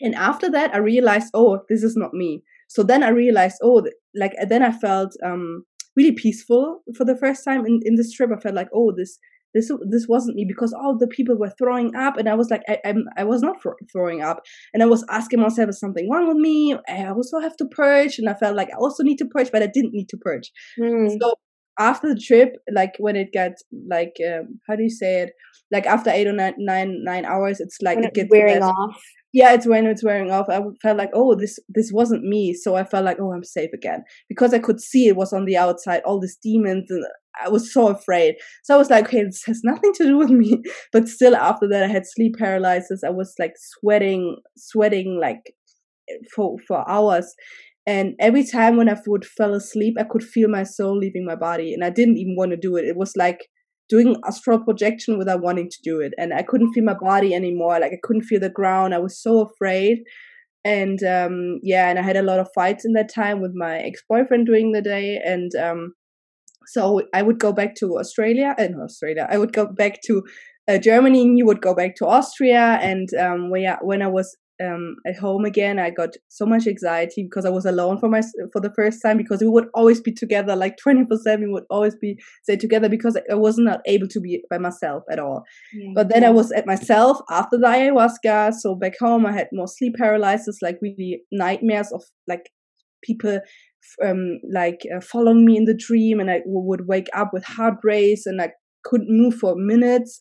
[0.00, 2.42] And after that, I realized, oh, this is not me.
[2.68, 5.64] So then I realized, oh, like then I felt um
[5.96, 8.30] really peaceful for the first time in, in this trip.
[8.36, 9.18] I felt like, oh, this
[9.56, 12.62] this this wasn't me because all the people were throwing up and i was like
[12.68, 13.56] i I'm, i was not
[13.92, 14.42] throwing up.
[14.74, 16.76] And i was asking myself is something wrong with me?
[16.88, 19.62] I also have to purge and i felt like i also need to purge but
[19.62, 21.10] i didn't need to purge mm.
[21.20, 21.34] so
[21.78, 25.30] after the trip like when it gets like um, how do you say it?
[25.70, 29.02] Like after eight or nine nine, nine hours it's like when it gets wearing off
[29.36, 32.74] yeah it's when it's wearing off i felt like oh this this wasn't me so
[32.74, 35.56] i felt like oh i'm safe again because i could see it was on the
[35.56, 37.04] outside all these demons and
[37.44, 38.36] I was so afraid.
[38.64, 40.62] So I was like, okay, this has nothing to do with me.
[40.90, 43.02] But still, after that, I had sleep paralysis.
[43.04, 45.52] I was like sweating, sweating like
[46.34, 47.34] for for hours.
[47.86, 51.36] And every time when I would fell asleep, I could feel my soul leaving my
[51.36, 52.86] body, and I didn't even want to do it.
[52.86, 53.48] It was like
[53.88, 57.78] doing astral projection without wanting to do it, and I couldn't feel my body anymore.
[57.80, 58.94] Like I couldn't feel the ground.
[58.94, 59.98] I was so afraid
[60.64, 63.78] and um yeah and i had a lot of fights in that time with my
[63.78, 65.92] ex-boyfriend during the day and um
[66.66, 69.26] so I would go back to Australia and uh, Australia.
[69.30, 70.24] I would go back to
[70.68, 72.78] uh, Germany, and you would go back to Austria.
[72.82, 76.66] And um, when, yeah, when I was um, at home again, I got so much
[76.66, 80.00] anxiety because I was alone for my for the first time because we would always
[80.00, 81.52] be together, like twenty four seven.
[81.52, 85.18] Would always be stay together because I was not able to be by myself at
[85.18, 85.44] all.
[85.74, 85.92] Yeah.
[85.94, 88.54] But then I was at myself after the ayahuasca.
[88.54, 92.50] So back home, I had more sleep paralysis, like really nightmares of like
[93.02, 93.40] people
[94.04, 97.76] um, like uh, following me in the dream, and I would wake up with heart
[97.82, 98.52] race, and I
[98.84, 100.20] couldn't move for minutes.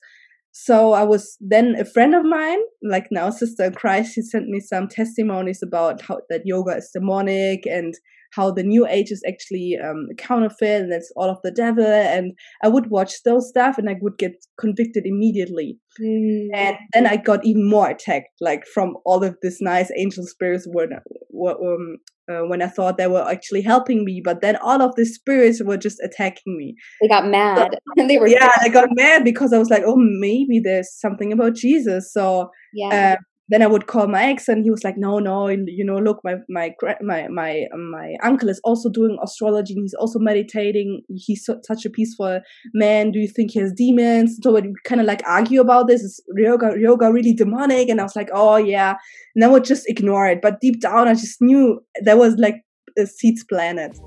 [0.58, 4.48] So I was then a friend of mine, like now sister in Christ, he sent
[4.48, 7.94] me some testimonies about how that yoga is demonic and
[8.32, 11.86] how the new age is actually um, counterfeit and it's all of the devil.
[11.86, 12.32] And
[12.64, 15.78] I would watch those stuff and I would get convicted immediately.
[16.02, 16.48] Mm.
[16.54, 20.66] And then I got even more attacked, like from all of this nice angel spirits
[20.72, 20.88] were.
[20.88, 21.98] um,
[22.30, 25.64] uh, when I thought they were actually helping me, but then all of the spirits
[25.64, 26.76] were just attacking me.
[27.02, 27.78] They got mad.
[27.98, 31.32] So, they were yeah, I got mad because I was like, oh, maybe there's something
[31.32, 32.12] about Jesus.
[32.12, 33.18] So yeah.
[33.18, 35.98] Uh, then I would call my ex, and he was like, "No, no, you know,
[35.98, 40.20] look, my my my my um, my uncle is also doing astrology, and he's also
[40.20, 41.02] meditating.
[41.10, 42.42] He's so, such a peaceful
[42.74, 43.12] man.
[43.12, 46.02] Do you think he has demons?" So we kind of like argue about this.
[46.02, 47.90] Is yoga yoga really demonic?
[47.90, 48.96] And I was like, "Oh yeah,"
[49.36, 50.42] and I would just ignore it.
[50.42, 52.64] But deep down, I just knew there was like
[52.98, 53.98] a seeds planet.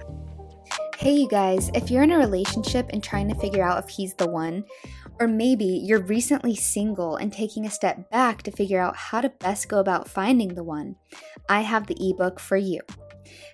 [0.99, 4.15] Hey, you guys, if you're in a relationship and trying to figure out if he's
[4.15, 4.65] the one,
[5.21, 9.29] or maybe you're recently single and taking a step back to figure out how to
[9.29, 10.97] best go about finding the one.
[11.49, 12.81] I have the ebook for you.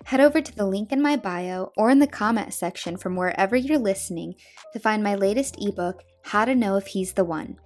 [0.05, 3.55] Head over to the link in my bio or in the comment section from wherever
[3.55, 4.35] you're listening
[4.73, 7.57] to find my latest ebook, How to Know If He's the One.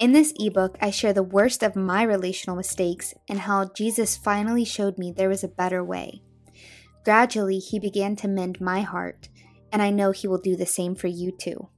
[0.00, 4.64] In this ebook, I share the worst of my relational mistakes and how Jesus finally
[4.64, 6.22] showed me there was a better way.
[7.04, 9.28] Gradually, he began to mend my heart,
[9.72, 11.68] and I know he will do the same for you too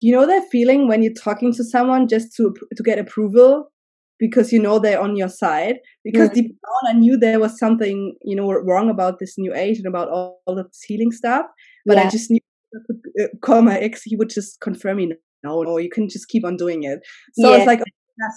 [0.00, 3.70] you know that feeling when you're talking to someone just to to get approval
[4.18, 8.14] because you know they're on your side because deep down i knew there was something
[8.22, 11.46] you know wrong about this new age and about all, all of this healing stuff
[11.84, 12.04] but yeah.
[12.04, 12.40] i just knew
[12.74, 15.12] I could uh, call my ex he would just confirm me
[15.46, 17.00] no, no, you can just keep on doing it.
[17.34, 17.58] So yeah.
[17.58, 17.80] it's like,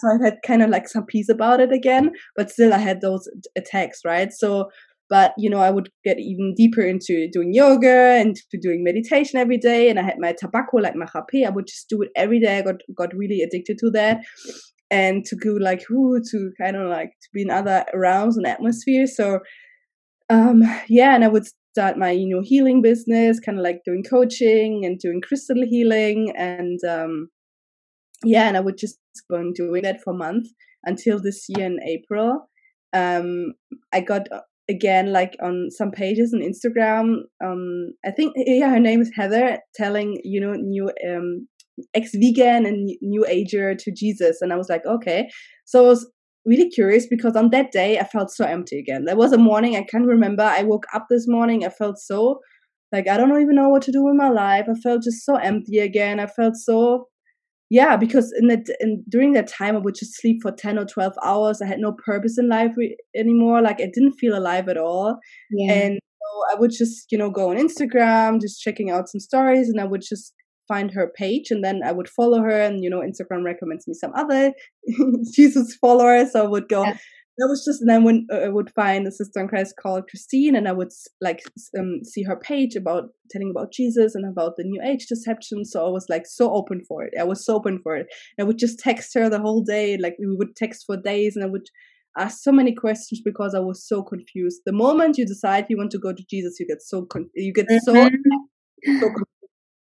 [0.01, 3.01] so I had kind of like some peace about it again, but still I had
[3.01, 4.31] those attacks, right?
[4.31, 4.69] So,
[5.09, 9.57] but you know, I would get even deeper into doing yoga and doing meditation every
[9.57, 9.89] day.
[9.89, 11.45] And I had my tobacco, like my hape.
[11.45, 12.59] I would just do it every day.
[12.59, 14.21] I got got really addicted to that,
[14.91, 18.45] and to go like who to kind of like to be in other realms and
[18.45, 19.15] atmospheres.
[19.15, 19.39] So,
[20.29, 24.03] um, yeah, and I would start my you know healing business, kind of like doing
[24.03, 27.29] coaching and doing crystal healing, and um,
[28.23, 30.47] yeah, and I would just go on doing that for a month
[30.85, 32.49] until this year in April.
[32.93, 33.53] Um,
[33.93, 37.21] I got uh, again like on some pages on Instagram.
[37.43, 41.47] Um, I think yeah, her name is Heather, telling you know new um
[41.93, 45.29] ex-vegan and new ager to Jesus, and I was like, okay.
[45.65, 46.09] So I was
[46.45, 49.05] really curious because on that day I felt so empty again.
[49.05, 50.43] There was a morning I can't remember.
[50.43, 51.65] I woke up this morning.
[51.65, 52.39] I felt so
[52.91, 54.65] like I don't even know what to do with my life.
[54.69, 56.19] I felt just so empty again.
[56.19, 57.07] I felt so
[57.69, 60.85] yeah because in that in during that time i would just sleep for 10 or
[60.85, 61.61] 12 hours.
[61.61, 63.61] I had no purpose in life re- anymore.
[63.61, 65.17] Like i didn't feel alive at all.
[65.51, 65.73] Yeah.
[65.73, 69.69] and so i would just you know go on instagram just checking out some stories
[69.69, 70.33] and i would just
[70.67, 73.93] find her page and then i would follow her and you know instagram recommends me
[73.93, 74.53] some other
[75.33, 76.97] jesus followers so i would go yeah
[77.39, 80.09] that was just and then when uh, I would find a sister in Christ called
[80.09, 81.41] Christine, and I would like
[81.77, 85.65] um, see her page about telling about Jesus and about the New Age deception.
[85.65, 87.13] So I was like so open for it.
[87.19, 88.07] I was so open for it.
[88.37, 89.97] And I would just text her the whole day.
[89.97, 91.67] Like we would text for days, and I would
[92.17, 94.61] ask so many questions because I was so confused.
[94.65, 97.53] The moment you decide you want to go to Jesus, you get so con- you
[97.53, 98.93] get so, mm-hmm.
[98.99, 99.25] so confused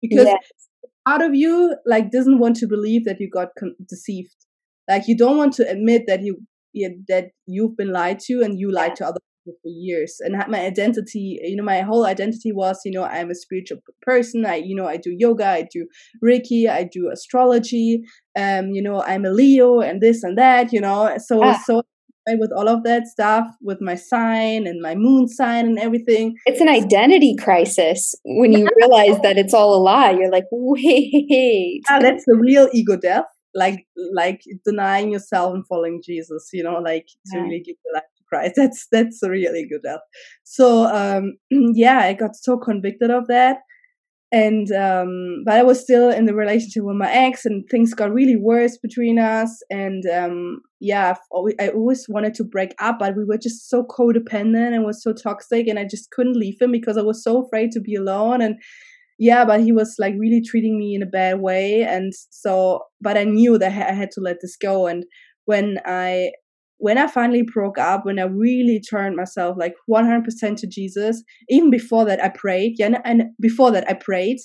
[0.00, 0.38] because yes.
[1.06, 4.36] out of you like doesn't want to believe that you got con- deceived.
[4.88, 6.38] Like you don't want to admit that you
[6.72, 10.16] yeah, that you've been lied to and you lied to other people for years.
[10.20, 14.46] And my identity you know my whole identity was you know i'm a spiritual person.
[14.46, 15.86] I you know i do yoga i do
[16.24, 18.02] reiki i do astrology
[18.38, 21.16] um you know i'm a leo and this and that you know.
[21.18, 21.60] So ah.
[21.64, 21.82] so
[22.28, 26.36] with all of that stuff with my sign and my moon sign and everything.
[26.46, 28.14] It's an identity crisis.
[28.24, 31.82] When you realize that it's all a lie you're like wait.
[31.90, 36.78] Yeah, that's the real ego death like like denying yourself and following Jesus, you know,
[36.78, 37.42] like to yeah.
[37.42, 38.54] really give your life to Christ.
[38.56, 40.02] That's that's a really good help.
[40.44, 43.58] So um yeah, I got so convicted of that.
[44.30, 48.12] And um but I was still in the relationship with my ex and things got
[48.12, 49.62] really worse between us.
[49.70, 53.84] And um yeah, always, I always wanted to break up, but we were just so
[53.84, 57.44] codependent and was so toxic and I just couldn't leave him because I was so
[57.44, 58.56] afraid to be alone and
[59.22, 61.82] yeah, but he was like really treating me in a bad way.
[61.82, 64.88] And so, but I knew that I had to let this go.
[64.88, 65.04] And
[65.44, 66.32] when I,
[66.78, 71.70] when I finally broke up, when I really turned myself like 100% to Jesus, even
[71.70, 74.38] before that I prayed, yeah, and before that I prayed.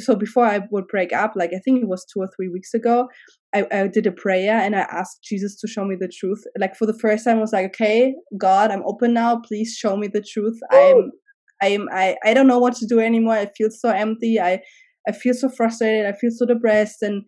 [0.00, 2.74] So before I would break up, like I think it was two or three weeks
[2.74, 3.08] ago,
[3.54, 6.44] I, I did a prayer and I asked Jesus to show me the truth.
[6.58, 9.40] Like for the first time, I was like, okay, God, I'm open now.
[9.40, 10.58] Please show me the truth.
[10.70, 11.10] I'm
[11.62, 13.34] I'm I, I don't know what to do anymore.
[13.34, 14.40] I feel so empty.
[14.40, 14.60] I
[15.08, 16.06] I feel so frustrated.
[16.06, 17.02] I feel so depressed.
[17.02, 17.22] And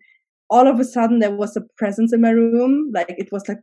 [0.49, 2.91] all of a sudden there was a presence in my room.
[2.93, 3.59] Like it was like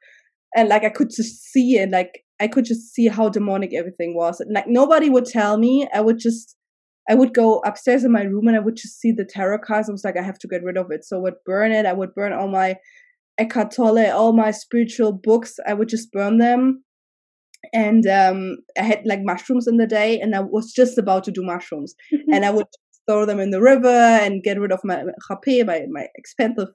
[0.56, 1.90] and like I could just see it.
[1.90, 4.42] Like I could just see how demonic everything was.
[4.50, 5.88] Like nobody would tell me.
[5.94, 6.56] I would just
[7.10, 9.88] I would go upstairs in my room and I would just see the tarot cards.
[9.88, 11.04] I was like, I have to get rid of it.
[11.04, 11.86] So I would burn it.
[11.86, 12.76] I would burn all my
[13.38, 15.58] Eckhart Tolle, all my spiritual books.
[15.66, 16.84] I would just burn them
[17.72, 21.30] and um, I had like mushrooms in the day, and I was just about to
[21.30, 21.94] do mushrooms,
[22.32, 22.66] and I would
[23.08, 25.02] throw them in the river and get rid of my
[25.44, 26.68] hape, my my expensive,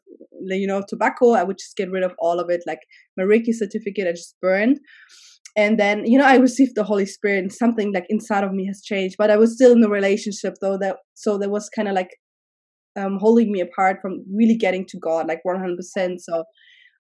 [0.46, 1.32] you know, tobacco.
[1.32, 2.80] I would just get rid of all of it, like
[3.17, 4.08] my Reiki certificate.
[4.08, 4.80] I just burned,
[5.56, 8.65] and then you know I received the Holy Spirit, and something like inside of me
[8.67, 9.15] has changed.
[9.17, 10.78] But I was still in the relationship though.
[10.78, 12.12] That so there was kind of like
[12.96, 16.22] um, holding me apart from really getting to God, like one hundred percent.
[16.22, 16.43] So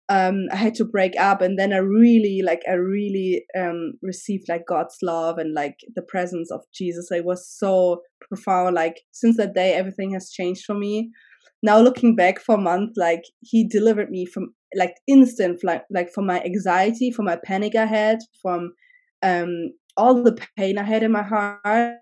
[0.09, 4.49] um, I had to break up, and then I really, like, I really um, received
[4.49, 7.09] like God's love and like the presence of Jesus.
[7.11, 8.75] It was so profound.
[8.75, 11.09] Like since that day, everything has changed for me.
[11.61, 16.09] Now looking back for a month, like He delivered me from like instant, like like
[16.13, 18.73] from my anxiety, from my panic I had, from
[19.21, 21.97] um, all the pain I had in my heart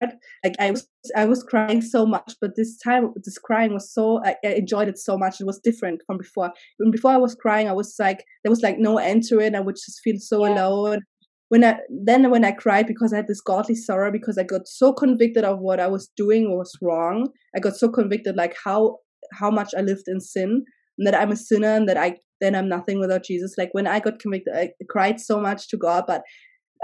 [0.00, 4.20] like i was i was crying so much but this time this crying was so
[4.24, 5.40] I, I, enjoyed it so much.
[5.40, 6.52] It was different from before.
[6.78, 9.54] When before i was crying i was like there was like no end to it.
[9.54, 10.54] I would just feel so yeah.
[10.54, 11.00] alone.
[11.48, 14.68] When i then when i cried because i had this godly sorrow because i got
[14.68, 17.28] so convicted of what i was doing was wrong.
[17.56, 18.98] I got so convicted like how
[19.32, 20.64] how much i lived in sin
[20.98, 23.54] and that i'm a sinner and that i then i'm nothing without jesus.
[23.58, 26.22] Like when i got convicted i cried so much to god but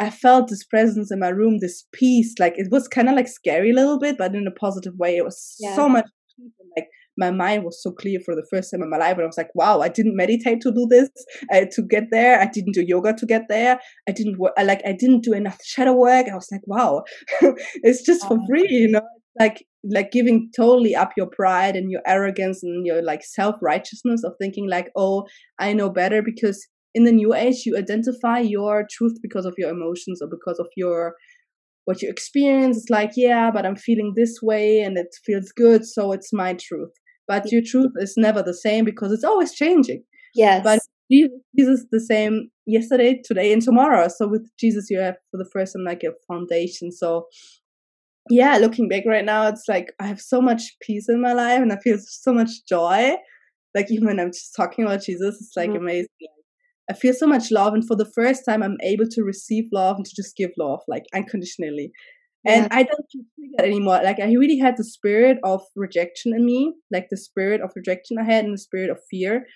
[0.01, 2.35] I felt this presence in my room, this peace.
[2.39, 5.17] Like it was kind of like scary a little bit, but in a positive way.
[5.17, 5.77] It was yeah.
[5.77, 6.07] so much
[6.77, 9.27] like my mind was so clear for the first time in my life and i
[9.27, 11.09] was like wow i didn't meditate to do this
[11.53, 13.79] uh, to get there i didn't do yoga to get there
[14.09, 17.05] i didn't work I, like i didn't do enough shadow work i was like wow
[17.83, 19.03] it's just for free you know
[19.39, 24.33] like like giving totally up your pride and your arrogance and your like self-righteousness of
[24.41, 25.25] thinking like oh
[25.59, 29.71] i know better because in the new age you identify your truth because of your
[29.71, 31.15] emotions or because of your
[31.85, 32.79] what you experience.
[32.79, 36.55] It's like yeah but i'm feeling this way and it feels good so it's my
[36.55, 36.93] truth.
[37.27, 40.05] But your truth is never the same because it's always changing.
[40.35, 40.63] Yes.
[40.63, 40.81] But
[41.11, 44.09] jesus is the same yesterday today and tomorrow.
[44.09, 46.93] So with jesus you have for the first time like a foundation.
[46.93, 47.27] So
[48.31, 51.61] yeah looking back right now it's like i have so much peace in my life
[51.61, 53.13] and i feel so much joy.
[53.75, 55.83] Like even when i'm just talking about jesus it's like mm-hmm.
[55.83, 56.09] amazing
[56.91, 59.97] I feel so much love, and for the first time, I'm able to receive love
[59.97, 61.93] and to just give love like unconditionally.
[62.47, 62.69] And.
[62.71, 63.23] I don't feel
[63.57, 64.01] that anymore.
[64.05, 68.19] Like I really had the spirit of rejection in me, like the spirit of rejection
[68.19, 69.47] I had, and the spirit of fear.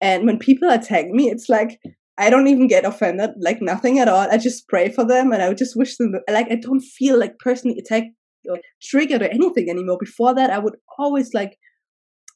[0.00, 1.78] And when people attack me, it's like
[2.16, 4.28] I don't even get offended, like nothing at all.
[4.30, 7.18] I just pray for them, and I would just wish them like I don't feel
[7.18, 8.08] like personally attacked
[8.48, 9.98] or triggered or anything anymore.
[10.00, 11.58] Before that, I would always like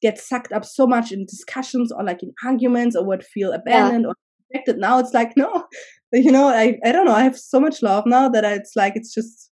[0.03, 4.03] get sucked up so much in discussions or like in arguments or would feel abandoned
[4.03, 4.09] yeah.
[4.09, 4.15] or
[4.53, 4.79] rejected.
[4.79, 5.67] Now it's like, no,
[6.13, 7.15] you know, I, I don't know.
[7.15, 9.51] I have so much love now that I, it's like, it's just,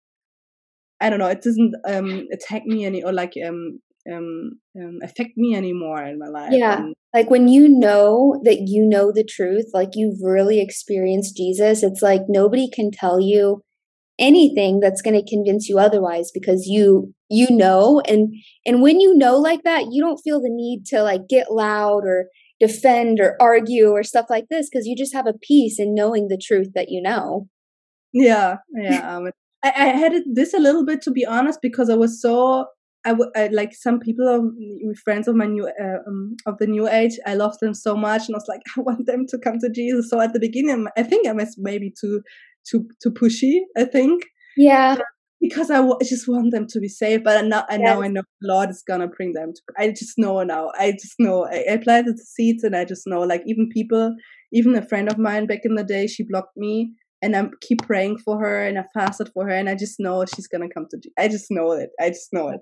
[1.01, 3.79] I don't know, it doesn't um, attack me any or like um,
[4.11, 6.51] um, um, affect me anymore in my life.
[6.51, 6.79] Yeah.
[6.79, 11.83] And, like when you know that you know the truth, like you've really experienced Jesus,
[11.83, 13.61] it's like nobody can tell you
[14.19, 18.33] anything that's going to convince you otherwise because you you know and
[18.65, 22.03] and when you know like that you don't feel the need to like get loud
[22.05, 22.25] or
[22.59, 26.27] defend or argue or stuff like this because you just have a peace in knowing
[26.27, 27.47] the truth that you know.
[28.13, 29.15] Yeah, yeah.
[29.17, 29.31] Um,
[29.63, 32.65] I, I had this a little bit to be honest because I was so
[33.05, 36.67] I, w- I like some people of friends of my new uh, um, of the
[36.67, 37.17] new age.
[37.25, 39.69] I love them so much, and I was like, I want them to come to
[39.69, 40.09] Jesus.
[40.09, 42.21] So at the beginning, I think I was maybe too
[42.69, 43.61] too too pushy.
[43.77, 44.23] I think.
[44.57, 44.97] Yeah
[45.41, 47.21] because I, w- I just want them to be safe.
[47.23, 48.05] But I know, I know, yes.
[48.05, 49.53] I know the Lord is gonna bring them.
[49.53, 50.71] To, I just know now.
[50.77, 51.45] I just know.
[51.45, 53.21] I, I planted the seeds, and I just know.
[53.21, 54.15] Like even people,
[54.51, 57.83] even a friend of mine back in the day, she blocked me, and I keep
[57.83, 60.87] praying for her, and I fasted for her, and I just know she's gonna come
[60.91, 60.99] to.
[61.17, 61.89] I just know it.
[61.99, 62.59] I just know it.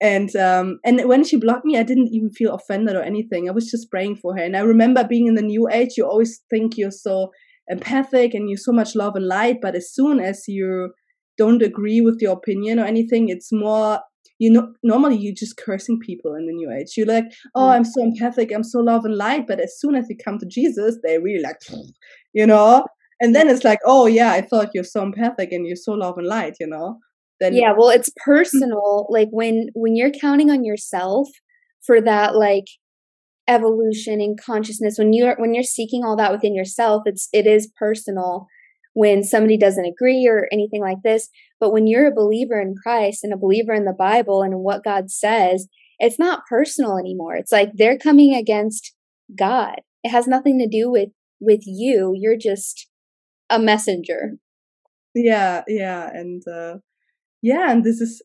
[0.00, 3.48] And um and when she blocked me, I didn't even feel offended or anything.
[3.48, 5.94] I was just praying for her, and I remember being in the new age.
[5.96, 7.30] You always think you're so
[7.68, 10.92] empathic and you're so much love and light, but as soon as you
[11.38, 13.28] don't agree with your opinion or anything.
[13.28, 14.00] It's more
[14.38, 16.94] you know normally you're just cursing people in the new age.
[16.96, 17.24] You're like
[17.54, 20.38] oh i'm so empathic i'm so love and light but as soon as you come
[20.38, 21.56] to jesus they really like
[22.32, 22.84] you know?
[23.20, 26.18] And then it's like oh yeah i thought you're so empathic and you're so love
[26.18, 26.98] and light you know?
[27.40, 31.28] Then yeah well it's personal like when when you're counting on yourself
[31.84, 32.64] for that like
[33.48, 37.72] evolution and consciousness when you're when you're seeking all that within yourself it's it is
[37.78, 38.46] personal
[38.98, 41.28] when somebody doesn't agree or anything like this.
[41.60, 44.82] But when you're a believer in Christ and a believer in the Bible and what
[44.82, 45.68] God says,
[46.00, 47.36] it's not personal anymore.
[47.36, 48.96] It's like they're coming against
[49.38, 49.82] God.
[50.02, 52.12] It has nothing to do with with you.
[52.16, 52.88] You're just
[53.48, 54.32] a messenger.
[55.14, 56.78] Yeah, yeah, and uh
[57.40, 58.20] yeah, and this is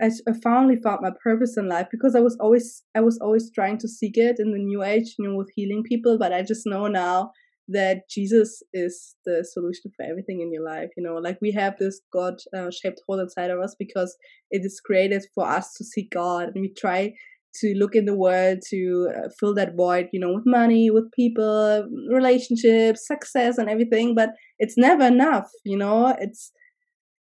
[0.00, 0.10] I,
[0.42, 3.88] finally found my purpose in life because I was always I was always trying to
[3.88, 6.86] seek it in the new age, you know, with healing people, but I just know
[6.86, 7.32] now
[7.68, 10.90] that Jesus is the solution for everything in your life.
[10.96, 14.16] You know, like we have this God uh, shaped hole inside of us because
[14.50, 17.14] it is created for us to seek God, and we try
[17.60, 21.10] to look in the world to uh, fill that void, you know, with money, with
[21.12, 24.14] people, relationships, success, and everything.
[24.14, 25.48] But it's never enough.
[25.64, 26.50] You know, it's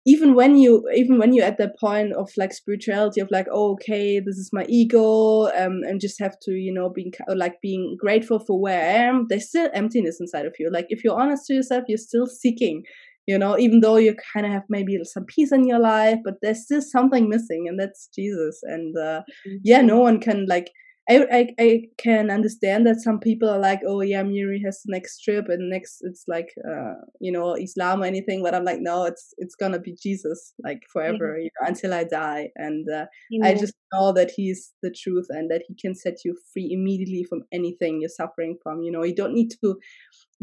[0.05, 3.73] even when you even when you're at that point of like spirituality of like oh,
[3.73, 7.95] okay this is my ego um and just have to you know being like being
[7.99, 11.45] grateful for where i am there's still emptiness inside of you like if you're honest
[11.45, 12.83] to yourself you're still seeking
[13.27, 16.35] you know even though you kind of have maybe some peace in your life but
[16.41, 19.57] there's still something missing and that's jesus and uh mm-hmm.
[19.63, 20.71] yeah no one can like
[21.11, 24.91] I, I, I can understand that some people are like, oh yeah, Miri has the
[24.91, 28.79] next trip and next it's like uh you know Islam or anything, but I'm like,
[28.79, 33.05] no, it's it's gonna be Jesus like forever, you know, until I die, and uh,
[33.29, 33.47] yeah.
[33.47, 37.25] I just know that He's the truth and that He can set you free immediately
[37.29, 38.81] from anything you're suffering from.
[38.81, 39.77] You know, you don't need to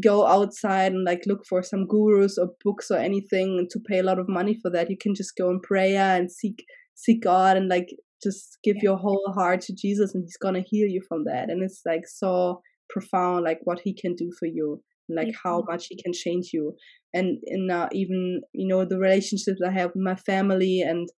[0.03, 4.05] go outside and like look for some gurus or books or anything to pay a
[4.05, 4.91] lot of money for that.
[4.91, 6.64] You can just go in prayer and seek
[6.95, 7.91] seek God and like
[8.23, 11.51] just give your whole heart to Jesus and he's gonna heal you from that.
[11.51, 15.87] And it's like so profound, like what he can do for you, like how much
[15.89, 16.75] he can change you.
[17.14, 21.09] And and uh, even you know the relationships I have with my family and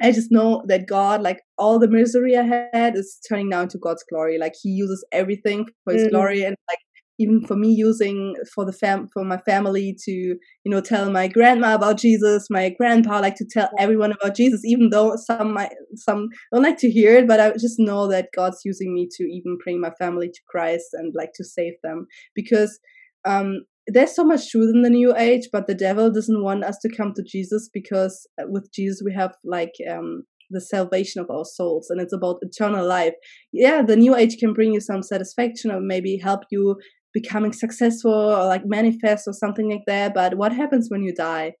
[0.00, 3.78] I just know that God, like all the misery I had, is turning now into
[3.78, 4.38] God's glory.
[4.38, 6.14] Like He uses everything for His mm-hmm.
[6.14, 6.78] glory, and like
[7.18, 11.28] even for me using for the fam for my family to you know tell my
[11.28, 15.72] grandma about Jesus, my grandpa like to tell everyone about Jesus, even though some might
[15.94, 19.24] some don't like to hear it, but I just know that God's using me to
[19.24, 22.06] even bring my family to Christ and like to save them.
[22.34, 22.78] Because
[23.24, 23.60] um
[23.90, 26.94] there's so much truth in the new age but the devil doesn't want us to
[26.94, 31.44] come to jesus because uh, with jesus we have like um the salvation of our
[31.44, 33.14] souls and it's about eternal life.
[33.52, 36.76] Yeah the new age can bring you some satisfaction or maybe help you
[37.20, 41.52] becoming successful or like manifest or something like that but what happens when you die?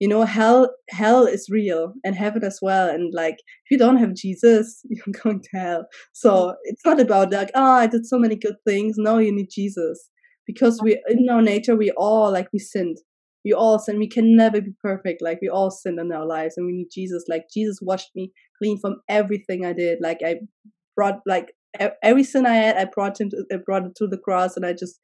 [0.00, 3.98] You know hell hell is real and heaven as well and like if you don't
[3.98, 5.84] have jesus you're going to hell.
[6.12, 6.54] So mm.
[6.64, 8.96] it's not about like oh i did so many good things.
[8.98, 10.08] No you need jesus.
[10.46, 12.98] Because we in our nature we all like we sinned.
[13.44, 15.22] We all sin we can never be perfect.
[15.22, 17.24] Like we all sin in our lives and we need jesus.
[17.28, 19.98] Like jesus washed me clean from everything i did.
[20.08, 20.40] Like i
[20.96, 21.52] brought like
[22.02, 24.66] every sin i had i brought him to, I brought it to the cross and
[24.66, 24.98] i just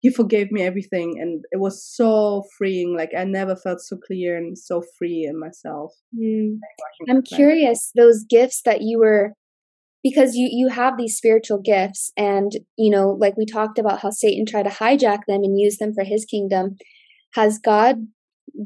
[0.00, 4.36] he forgave me everything and it was so freeing like i never felt so clear
[4.36, 5.92] and so free in myself.
[6.18, 6.58] Mm.
[7.08, 9.34] i'm curious those gifts that you were
[10.02, 14.10] because you you have these spiritual gifts and you know like we talked about how
[14.10, 16.76] satan tried to hijack them and use them for his kingdom.
[17.34, 17.96] Has god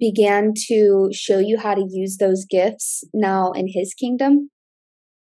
[0.00, 4.50] began to show you how to use those gifts now in his kingdom?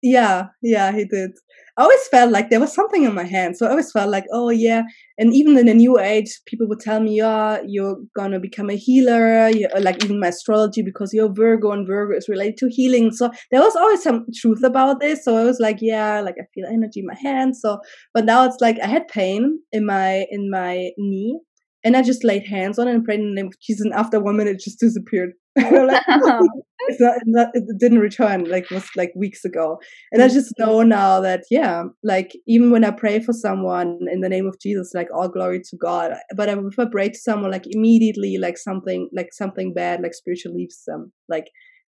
[0.02, 1.32] Yeah yeah he did
[1.80, 3.56] I always felt like there was something in my hand.
[3.56, 4.82] So I always felt like, oh yeah.
[5.18, 8.76] And even in the new age, people would tell me, yeah, you're gonna become a
[8.76, 9.48] healer.
[9.48, 13.14] You're, like even my astrology, because you're Virgo and Virgo is related to healing.
[13.14, 15.24] So there was always some truth about this.
[15.24, 17.56] So I was like, yeah, like I feel energy in my hand.
[17.56, 17.80] So,
[18.14, 21.40] but now it's like I had pain in my in my knee,
[21.86, 23.86] and I just laid hands on it and prayed in the name of Jesus.
[23.86, 25.32] And after one minute, it just disappeared.
[25.62, 29.80] Like, it's not, it's not, it didn't return like was like weeks ago.
[30.12, 30.34] And I mm.
[30.34, 34.48] just know now that yeah, like even when I pray for someone in the name
[34.48, 36.14] of Jesus, like all glory to God.
[36.36, 40.54] But if I pray to someone, like immediately, like something like something bad, like spiritual
[40.54, 41.12] leaves them.
[41.28, 41.48] Like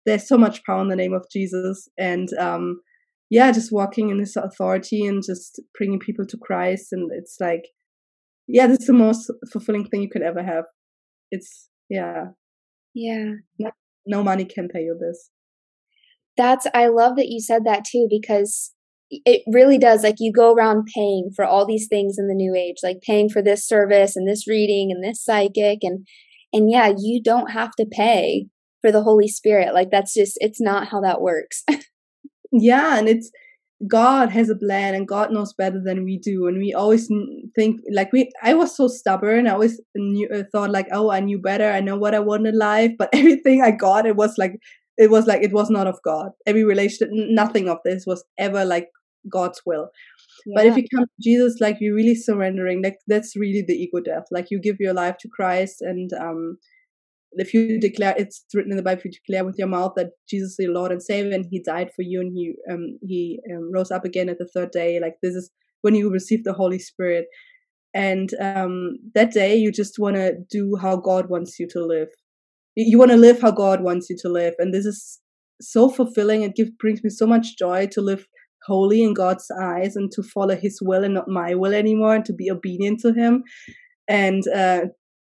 [0.06, 2.80] there's so much power in the name of Jesus, and um,
[3.30, 7.64] yeah, just walking in His authority and just bringing people to Christ, and it's like
[8.46, 10.64] yeah, this is the most fulfilling thing you could ever have.
[11.30, 12.26] It's yeah.
[12.94, 13.32] Yeah.
[13.58, 13.70] No,
[14.06, 15.30] no money can pay you this.
[16.36, 18.72] That's I love that you said that too because
[19.10, 22.54] it really does like you go around paying for all these things in the new
[22.54, 26.06] age like paying for this service and this reading and this psychic and
[26.52, 28.46] and yeah you don't have to pay
[28.80, 31.62] for the holy spirit like that's just it's not how that works
[32.52, 33.30] yeah and it's
[33.88, 36.46] God has a plan and God knows better than we do.
[36.46, 37.08] And we always
[37.54, 39.46] think like we, I was so stubborn.
[39.46, 41.70] I always knew, uh, thought like, oh, I knew better.
[41.70, 42.92] I know what I want in life.
[42.98, 44.56] But everything I got, it was like,
[44.96, 46.30] it was like, it was not of God.
[46.46, 48.88] Every relationship, nothing of this was ever like
[49.28, 49.88] God's will.
[50.46, 50.54] Yeah.
[50.56, 54.00] But if you come to Jesus, like you're really surrendering, like that's really the ego
[54.00, 54.24] death.
[54.30, 56.58] Like you give your life to Christ and, um,
[57.36, 60.10] if you declare it's written in the bible if you declare with your mouth that
[60.28, 63.40] jesus is your lord and savior and he died for you and he um he
[63.52, 65.50] um, rose up again at the third day like this is
[65.84, 67.26] when you receive the holy spirit.
[67.92, 72.08] And um that day you just want to do how god wants you to live.
[72.74, 75.20] You want to live how god wants you to live and this is
[75.60, 76.42] so fulfilling.
[76.42, 78.26] It gives brings me so much joy to live
[78.66, 82.24] holy in god's eyes and to follow his will and not my will anymore and
[82.24, 83.44] to be obedient to him.
[84.08, 84.86] And uh,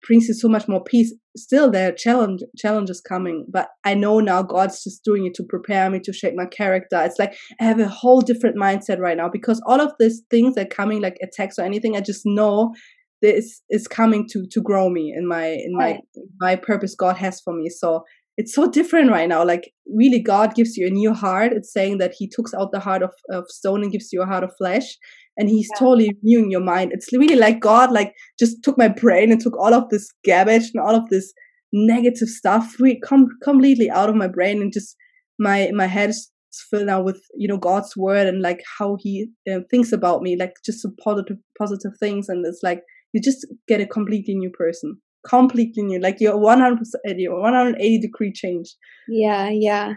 [0.07, 1.13] brings you so much more peace.
[1.37, 5.45] Still, there are challenge challenges coming, but I know now God's just doing it to
[5.49, 7.01] prepare me to shape my character.
[7.03, 10.57] It's like I have a whole different mindset right now because all of these things
[10.57, 12.75] are coming, like attacks or anything, I just know
[13.23, 16.01] this is coming to to grow me in my in my right.
[16.41, 17.69] my purpose God has for me.
[17.69, 18.05] So
[18.37, 19.45] it's so different right now.
[19.45, 21.53] Like really, God gives you a new heart.
[21.53, 24.27] It's saying that He takes out the heart of, of stone and gives you a
[24.27, 24.97] heart of flesh
[25.41, 25.79] and he's yeah.
[25.79, 26.93] totally renewing your mind.
[26.93, 30.71] It's really like God, like just took my brain and took all of this garbage
[30.75, 31.33] and all of this
[31.73, 34.97] negative stuff re- com- completely out of my brain and just
[35.39, 36.31] my my head is
[36.69, 40.37] filled now with you know God's word and like how He uh, thinks about me,
[40.37, 42.83] like just some positive positive things, and it's like
[43.13, 47.41] you just get a completely new person, completely new, like you're one hundred percent, you're
[47.41, 48.75] one hundred eighty degree change.
[49.09, 49.95] Yeah, yeah,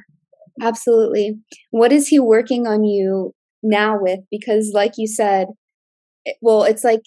[0.61, 1.37] absolutely.
[1.71, 3.33] What is He working on you
[3.63, 5.47] now with because like you said
[6.25, 7.01] it, well it's like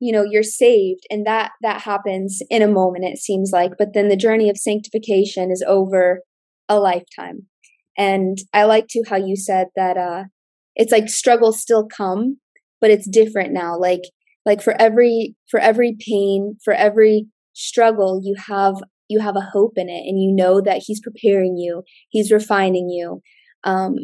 [0.00, 3.94] you know you're saved and that that happens in a moment it seems like but
[3.94, 6.20] then the journey of sanctification is over
[6.68, 7.46] a lifetime
[7.96, 10.24] and i like to how you said that uh
[10.76, 12.38] it's like struggles still come
[12.80, 14.02] but it's different now like
[14.44, 18.76] like for every for every pain for every struggle you have
[19.08, 22.88] you have a hope in it and you know that he's preparing you, he's refining
[22.88, 23.20] you.
[23.64, 23.94] Um,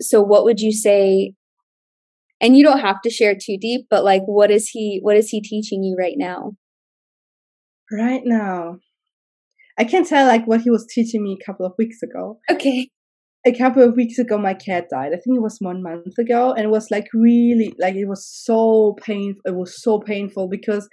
[0.00, 1.34] so what would you say
[2.40, 5.30] and you don't have to share too deep, but like what is he what is
[5.30, 6.52] he teaching you right now?
[7.90, 8.78] Right now.
[9.78, 12.38] I can't tell like what he was teaching me a couple of weeks ago.
[12.50, 12.88] Okay.
[13.46, 15.12] A couple of weeks ago my cat died.
[15.12, 18.26] I think it was one month ago and it was like really like it was
[18.26, 20.88] so painful it was so painful because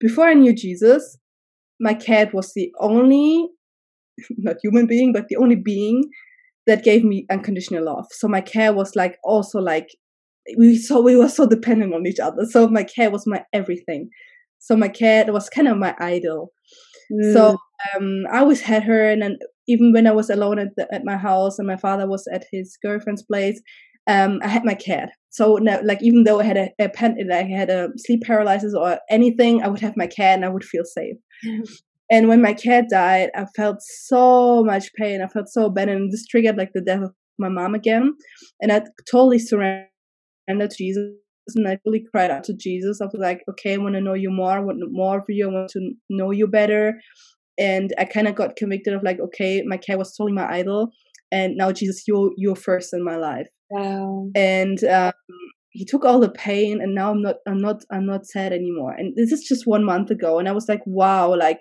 [0.00, 1.18] before I knew Jesus,
[1.80, 3.48] my cat was the only
[4.38, 6.04] not human being, but the only being
[6.66, 8.06] that gave me unconditional love.
[8.10, 9.88] So my care was like also like
[10.56, 12.44] we so we were so dependent on each other.
[12.44, 14.10] So my care was my everything.
[14.58, 16.52] So my cat was kind of my idol.
[17.12, 17.32] Mm.
[17.32, 17.56] So
[17.94, 19.38] um, I always had her, and then
[19.68, 22.44] even when I was alone at the, at my house and my father was at
[22.50, 23.60] his girlfriend's place,
[24.08, 25.10] um, I had my cat.
[25.30, 28.74] So now, like even though I had a, a pen, I had a sleep paralysis
[28.74, 31.16] or anything, I would have my cat and I would feel safe.
[32.10, 35.22] and when my cat died, I felt so much pain.
[35.22, 38.14] I felt so bad, and this triggered like the death of my mom again,
[38.60, 39.90] and I totally surrendered
[40.48, 41.12] to Jesus.
[41.54, 43.00] And I really cried out to Jesus.
[43.00, 44.50] I was like, okay, I want to know you more.
[44.50, 45.48] I want more of you.
[45.48, 46.94] I want to know you better.
[47.56, 50.90] And I kind of got convicted of like, okay, my cat was totally my idol,
[51.30, 53.46] and now Jesus, you're you're first in my life.
[53.70, 54.30] Wow.
[54.34, 55.12] And um,
[55.70, 58.92] he took all the pain, and now I'm not I'm not I'm not sad anymore.
[58.92, 61.60] And this is just one month ago, and I was like, wow, like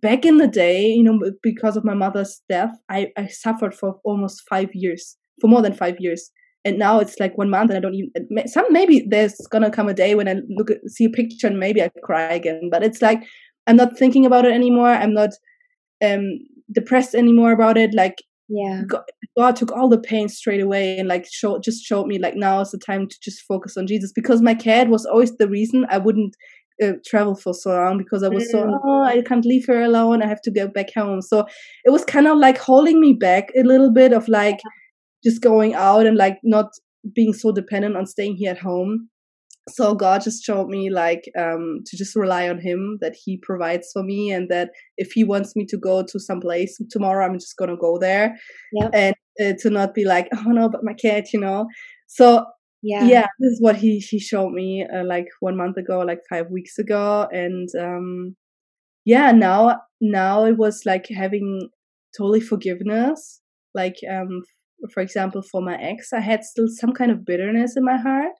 [0.00, 4.00] back in the day, you know, because of my mother's death, I I suffered for
[4.04, 6.30] almost five years, for more than five years.
[6.66, 9.86] And now it's like one month and i don't even some maybe there's gonna come
[9.86, 12.70] a day when i look at see a picture and maybe i cry again.
[12.70, 13.22] But it's like
[13.66, 14.88] i'm not thinking about it anymore.
[14.88, 15.30] I'm not
[16.02, 16.38] um
[16.72, 17.94] depressed anymore about it.
[17.94, 18.82] Like yeah.
[18.86, 19.04] God,
[19.36, 22.60] god took all the pain straight away and like show just showed me like now
[22.60, 25.86] is the time to just focus on jesus because my cat was always the reason
[25.88, 26.36] i wouldn't
[26.82, 28.50] uh, travel for so long because I was mm.
[28.50, 30.22] so oh I can't leave her alone.
[30.22, 31.22] I have to go back home.
[31.22, 31.46] So
[31.84, 34.60] it was kind of like holding me back a little bit of like
[35.22, 36.70] just going out and like not
[37.14, 39.08] being so dependent on staying here at home.
[39.70, 43.90] So god just showed me like um to just rely on him that he provides
[43.92, 47.38] for me and that if he wants me to go to some place tomorrow i'm
[47.38, 48.36] just gonna go there
[48.74, 48.90] yep.
[48.92, 51.66] and uh, to not be like oh no but my cat you know?
[52.08, 52.44] So
[52.84, 56.20] yeah yeah this is what he he showed me uh, like one month ago like
[56.28, 58.36] five weeks ago and um
[59.04, 61.68] yeah now now it was like having
[62.16, 63.40] totally forgiveness
[63.74, 64.42] like um
[64.92, 68.32] for example, for my ex, I had still some kind of bitterness in my heart.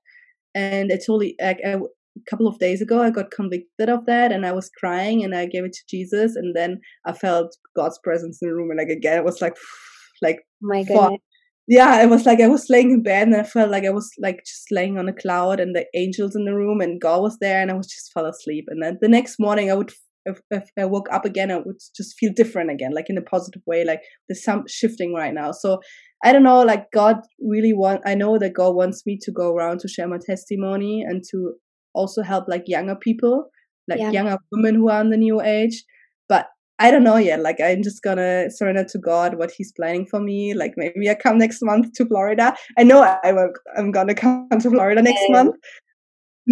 [0.55, 1.81] And I totally, like, a
[2.29, 5.47] couple of days ago, I got convicted of that and I was crying and I
[5.47, 6.37] gave it to Jesus.
[6.37, 8.71] And then I felt God's presence in the room.
[8.71, 9.57] And like, again, it was like,
[10.23, 11.21] like, my goodness.
[11.67, 14.11] Yeah, it was like I was laying in bed and I felt like I was
[14.21, 17.39] like just laying on a cloud and the angels in the room and God was
[17.41, 18.67] there and I was just fell asleep.
[18.69, 19.93] And then the next morning I would
[20.27, 23.23] if, if I woke up again, I would just feel different again, like in a
[23.23, 23.85] positive way.
[23.85, 25.53] Like there's some shifting right now.
[25.53, 25.81] So
[26.25, 28.03] I don't know, like God really want.
[28.07, 31.55] I know that God wants me to go around to share my testimony and to
[31.95, 33.51] also help like younger people,
[33.89, 34.11] like yeah.
[34.11, 35.85] younger women who are in the new age.
[36.29, 36.47] But
[36.79, 37.41] I don't know yet.
[37.41, 40.55] Like I'm just gonna surrender to God what He's planning for me.
[40.55, 42.57] Like maybe I come next month to Florida.
[42.79, 45.33] I know I will, I'm gonna come to Florida next yeah.
[45.33, 45.57] month.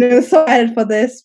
[0.01, 1.23] I'm so excited for this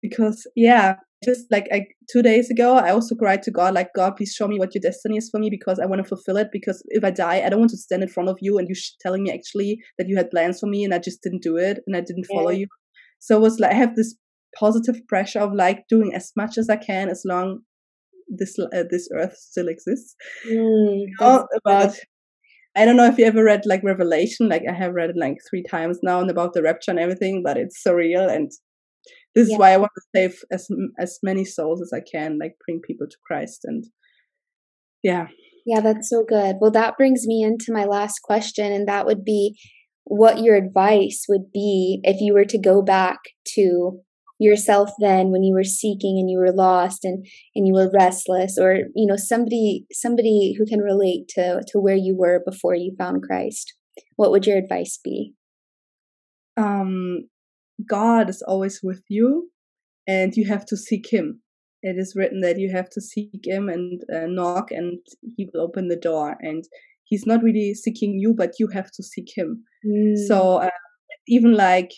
[0.00, 4.16] because yeah, just like I, two days ago, I also cried to God, like, God,
[4.16, 6.48] please show me what your destiny is for me because I want to fulfill it.
[6.52, 8.74] Because if I die, I don't want to stand in front of you and you
[9.00, 11.80] telling me actually that you had plans for me and I just didn't do it
[11.86, 12.58] and I didn't follow yeah.
[12.58, 12.66] you.
[13.18, 14.14] So it was like, I have this
[14.56, 17.60] positive pressure of like doing as much as I can as long
[18.28, 20.14] this uh, this earth still exists.
[20.48, 21.94] Mm, about
[22.76, 25.36] I don't know if you ever read like Revelation, like I have read it like
[25.48, 28.50] three times now and about the rapture and everything, but it's surreal and
[29.34, 29.54] this yeah.
[29.54, 30.68] is why I want to save as
[30.98, 33.84] as many souls as I can, like bring people to Christ and
[35.02, 35.26] yeah.
[35.66, 36.56] Yeah, that's so good.
[36.60, 39.56] Well, that brings me into my last question, and that would be
[40.04, 43.18] what your advice would be if you were to go back
[43.54, 44.00] to
[44.38, 47.24] yourself then when you were seeking and you were lost and
[47.54, 51.94] and you were restless or you know somebody somebody who can relate to to where
[51.94, 53.74] you were before you found Christ
[54.16, 55.32] what would your advice be
[56.56, 57.28] um
[57.88, 59.50] God is always with you
[60.06, 61.40] and you have to seek Him.
[61.82, 64.98] It is written that you have to seek Him and uh, knock, and
[65.36, 66.36] He will open the door.
[66.40, 66.64] And
[67.04, 69.64] He's not really seeking you, but you have to seek Him.
[69.86, 70.16] Mm.
[70.26, 70.70] So uh,
[71.26, 71.90] even like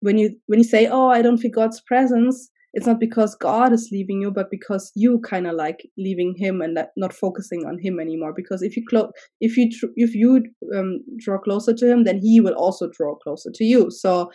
[0.00, 3.72] when you when you say, "Oh, I don't feel God's presence," it's not because God
[3.72, 7.78] is leaving you, but because you kind of like leaving Him and not focusing on
[7.78, 8.32] Him anymore.
[8.34, 10.44] Because if you clo- if you tr- if you
[10.76, 13.90] um, draw closer to Him, then He will also draw closer to you.
[13.90, 14.30] So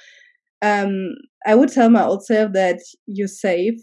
[0.61, 3.79] um, I would tell my old self that you're safe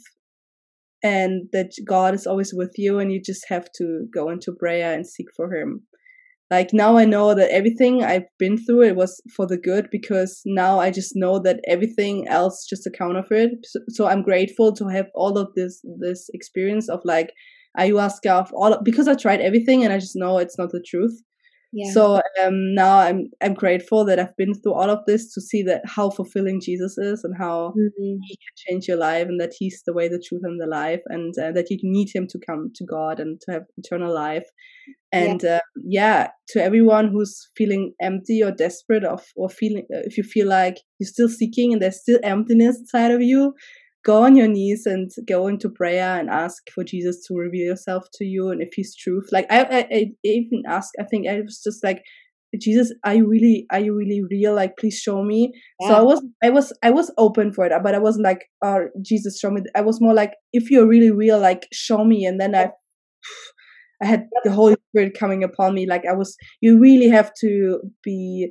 [1.03, 4.93] and that God is always with you and you just have to go into prayer
[4.93, 5.83] and seek for him.
[6.51, 10.43] Like now I know that everything I've been through it was for the good because
[10.45, 13.51] now I just know that everything else just a counterfeit.
[13.65, 17.33] So, so I'm grateful to have all of this this experience of like
[17.79, 21.23] ayahuasca of all because I tried everything and I just know it's not the truth.
[21.73, 21.93] Yeah.
[21.93, 25.63] So um, now I'm I'm grateful that I've been through all of this to see
[25.65, 28.17] that how fulfilling Jesus is and how mm-hmm.
[28.23, 31.01] he can change your life and that he's the way, the truth, and the life,
[31.07, 34.47] and uh, that you need him to come to God and to have eternal life.
[35.13, 35.57] And yeah.
[35.57, 40.25] Uh, yeah, to everyone who's feeling empty or desperate, of or feeling uh, if you
[40.25, 43.55] feel like you're still seeking and there's still emptiness inside of you,
[44.05, 48.07] go on your knees and go into prayer and ask for Jesus to reveal yourself
[48.15, 49.29] to you and if he's truth.
[49.31, 52.03] Like I, I, I even asked, I think I was just like,
[52.59, 54.55] Jesus, are you really, are you really real?
[54.55, 55.53] Like, please show me.
[55.81, 55.89] Yeah.
[55.89, 58.89] So I was, I was, I was open for it, but I wasn't like, oh,
[59.03, 59.63] Jesus, show me.
[59.77, 62.25] I was more like, if you're really real, like, show me.
[62.25, 62.71] And then I,
[64.03, 65.87] I had the Holy Spirit coming upon me.
[65.87, 68.51] Like I was, you really have to be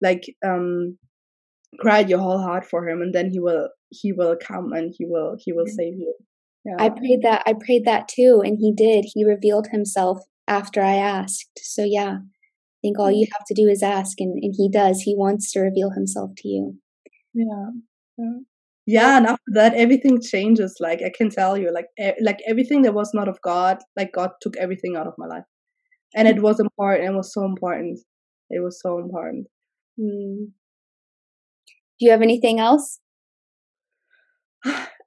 [0.00, 0.98] like, um,
[1.80, 5.04] cry your whole heart for him and then he will he will come and he
[5.04, 6.14] will he will save you.
[6.64, 6.76] Yeah.
[6.78, 9.04] i prayed that i prayed that too and he did.
[9.14, 10.18] He revealed himself
[10.48, 11.58] after i asked.
[11.58, 12.18] So yeah.
[12.18, 15.02] I think all you have to do is ask and, and he does.
[15.02, 16.76] He wants to reveal himself to you.
[17.32, 17.70] Yeah.
[18.18, 18.38] Yeah,
[18.86, 20.76] yeah and after that everything changes.
[20.80, 24.12] Like i can tell you like e- like everything that was not of god like
[24.12, 25.44] god took everything out of my life.
[26.14, 27.98] And it was important it was so important.
[28.50, 29.46] It was so important.
[29.98, 30.52] Mm.
[32.02, 32.98] Do you have anything else?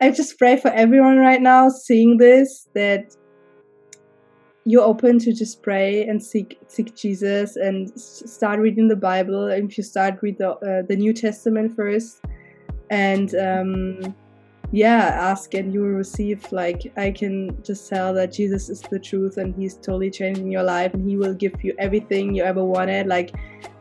[0.02, 3.16] I just pray for everyone right now seeing this that
[4.66, 9.48] you're open to just pray and seek seek Jesus and start reading the Bible.
[9.48, 12.22] If you start read the uh, the New Testament first,
[12.90, 14.16] and um,
[14.72, 16.52] yeah, ask and you will receive.
[16.52, 20.64] Like I can just tell that Jesus is the truth and He's totally changing your
[20.64, 23.08] life and He will give you everything you ever wanted.
[23.08, 23.36] Like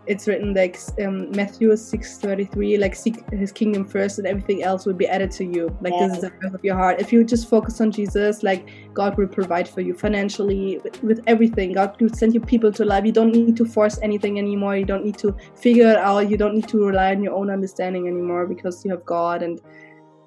[0.07, 4.95] it's written like um, Matthew 6:33 like seek his kingdom first and everything else will
[4.95, 5.77] be added to you.
[5.81, 6.09] Like yeah.
[6.09, 7.01] this is the path of your heart.
[7.01, 11.23] If you just focus on Jesus like God will provide for you financially with, with,
[11.27, 11.73] everything.
[11.73, 14.77] God will send you people to life you don't need to force anything anymore.
[14.77, 16.29] You don't need to figure it out.
[16.31, 19.61] You don't need to rely on your own understanding anymore because you have God and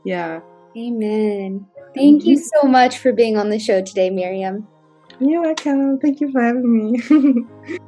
[0.06, 0.40] yeah.
[0.78, 1.66] Amen.
[1.96, 2.38] Thank you.
[2.38, 4.66] so much for being on the show today Myrieme.
[5.20, 6.00] You're welcome.
[6.00, 7.78] Thank you for having me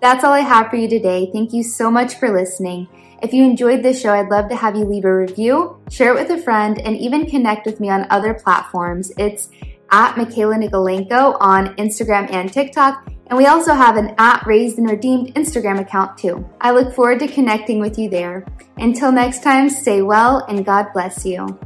[0.00, 1.28] That's all I have for you today.
[1.32, 2.88] Thank you so much for listening.
[3.20, 6.20] If you enjoyed this show, I'd love to have you leave a review, share it
[6.20, 9.10] with a friend, and even connect with me on other platforms.
[9.18, 9.50] It's
[9.90, 14.88] at Michaela Nikolaenko on Instagram and TikTok, and we also have an at Raised and
[14.88, 16.48] Redeemed Instagram account too.
[16.60, 18.46] I look forward to connecting with you there.
[18.76, 21.58] Until next time, stay well and God bless you.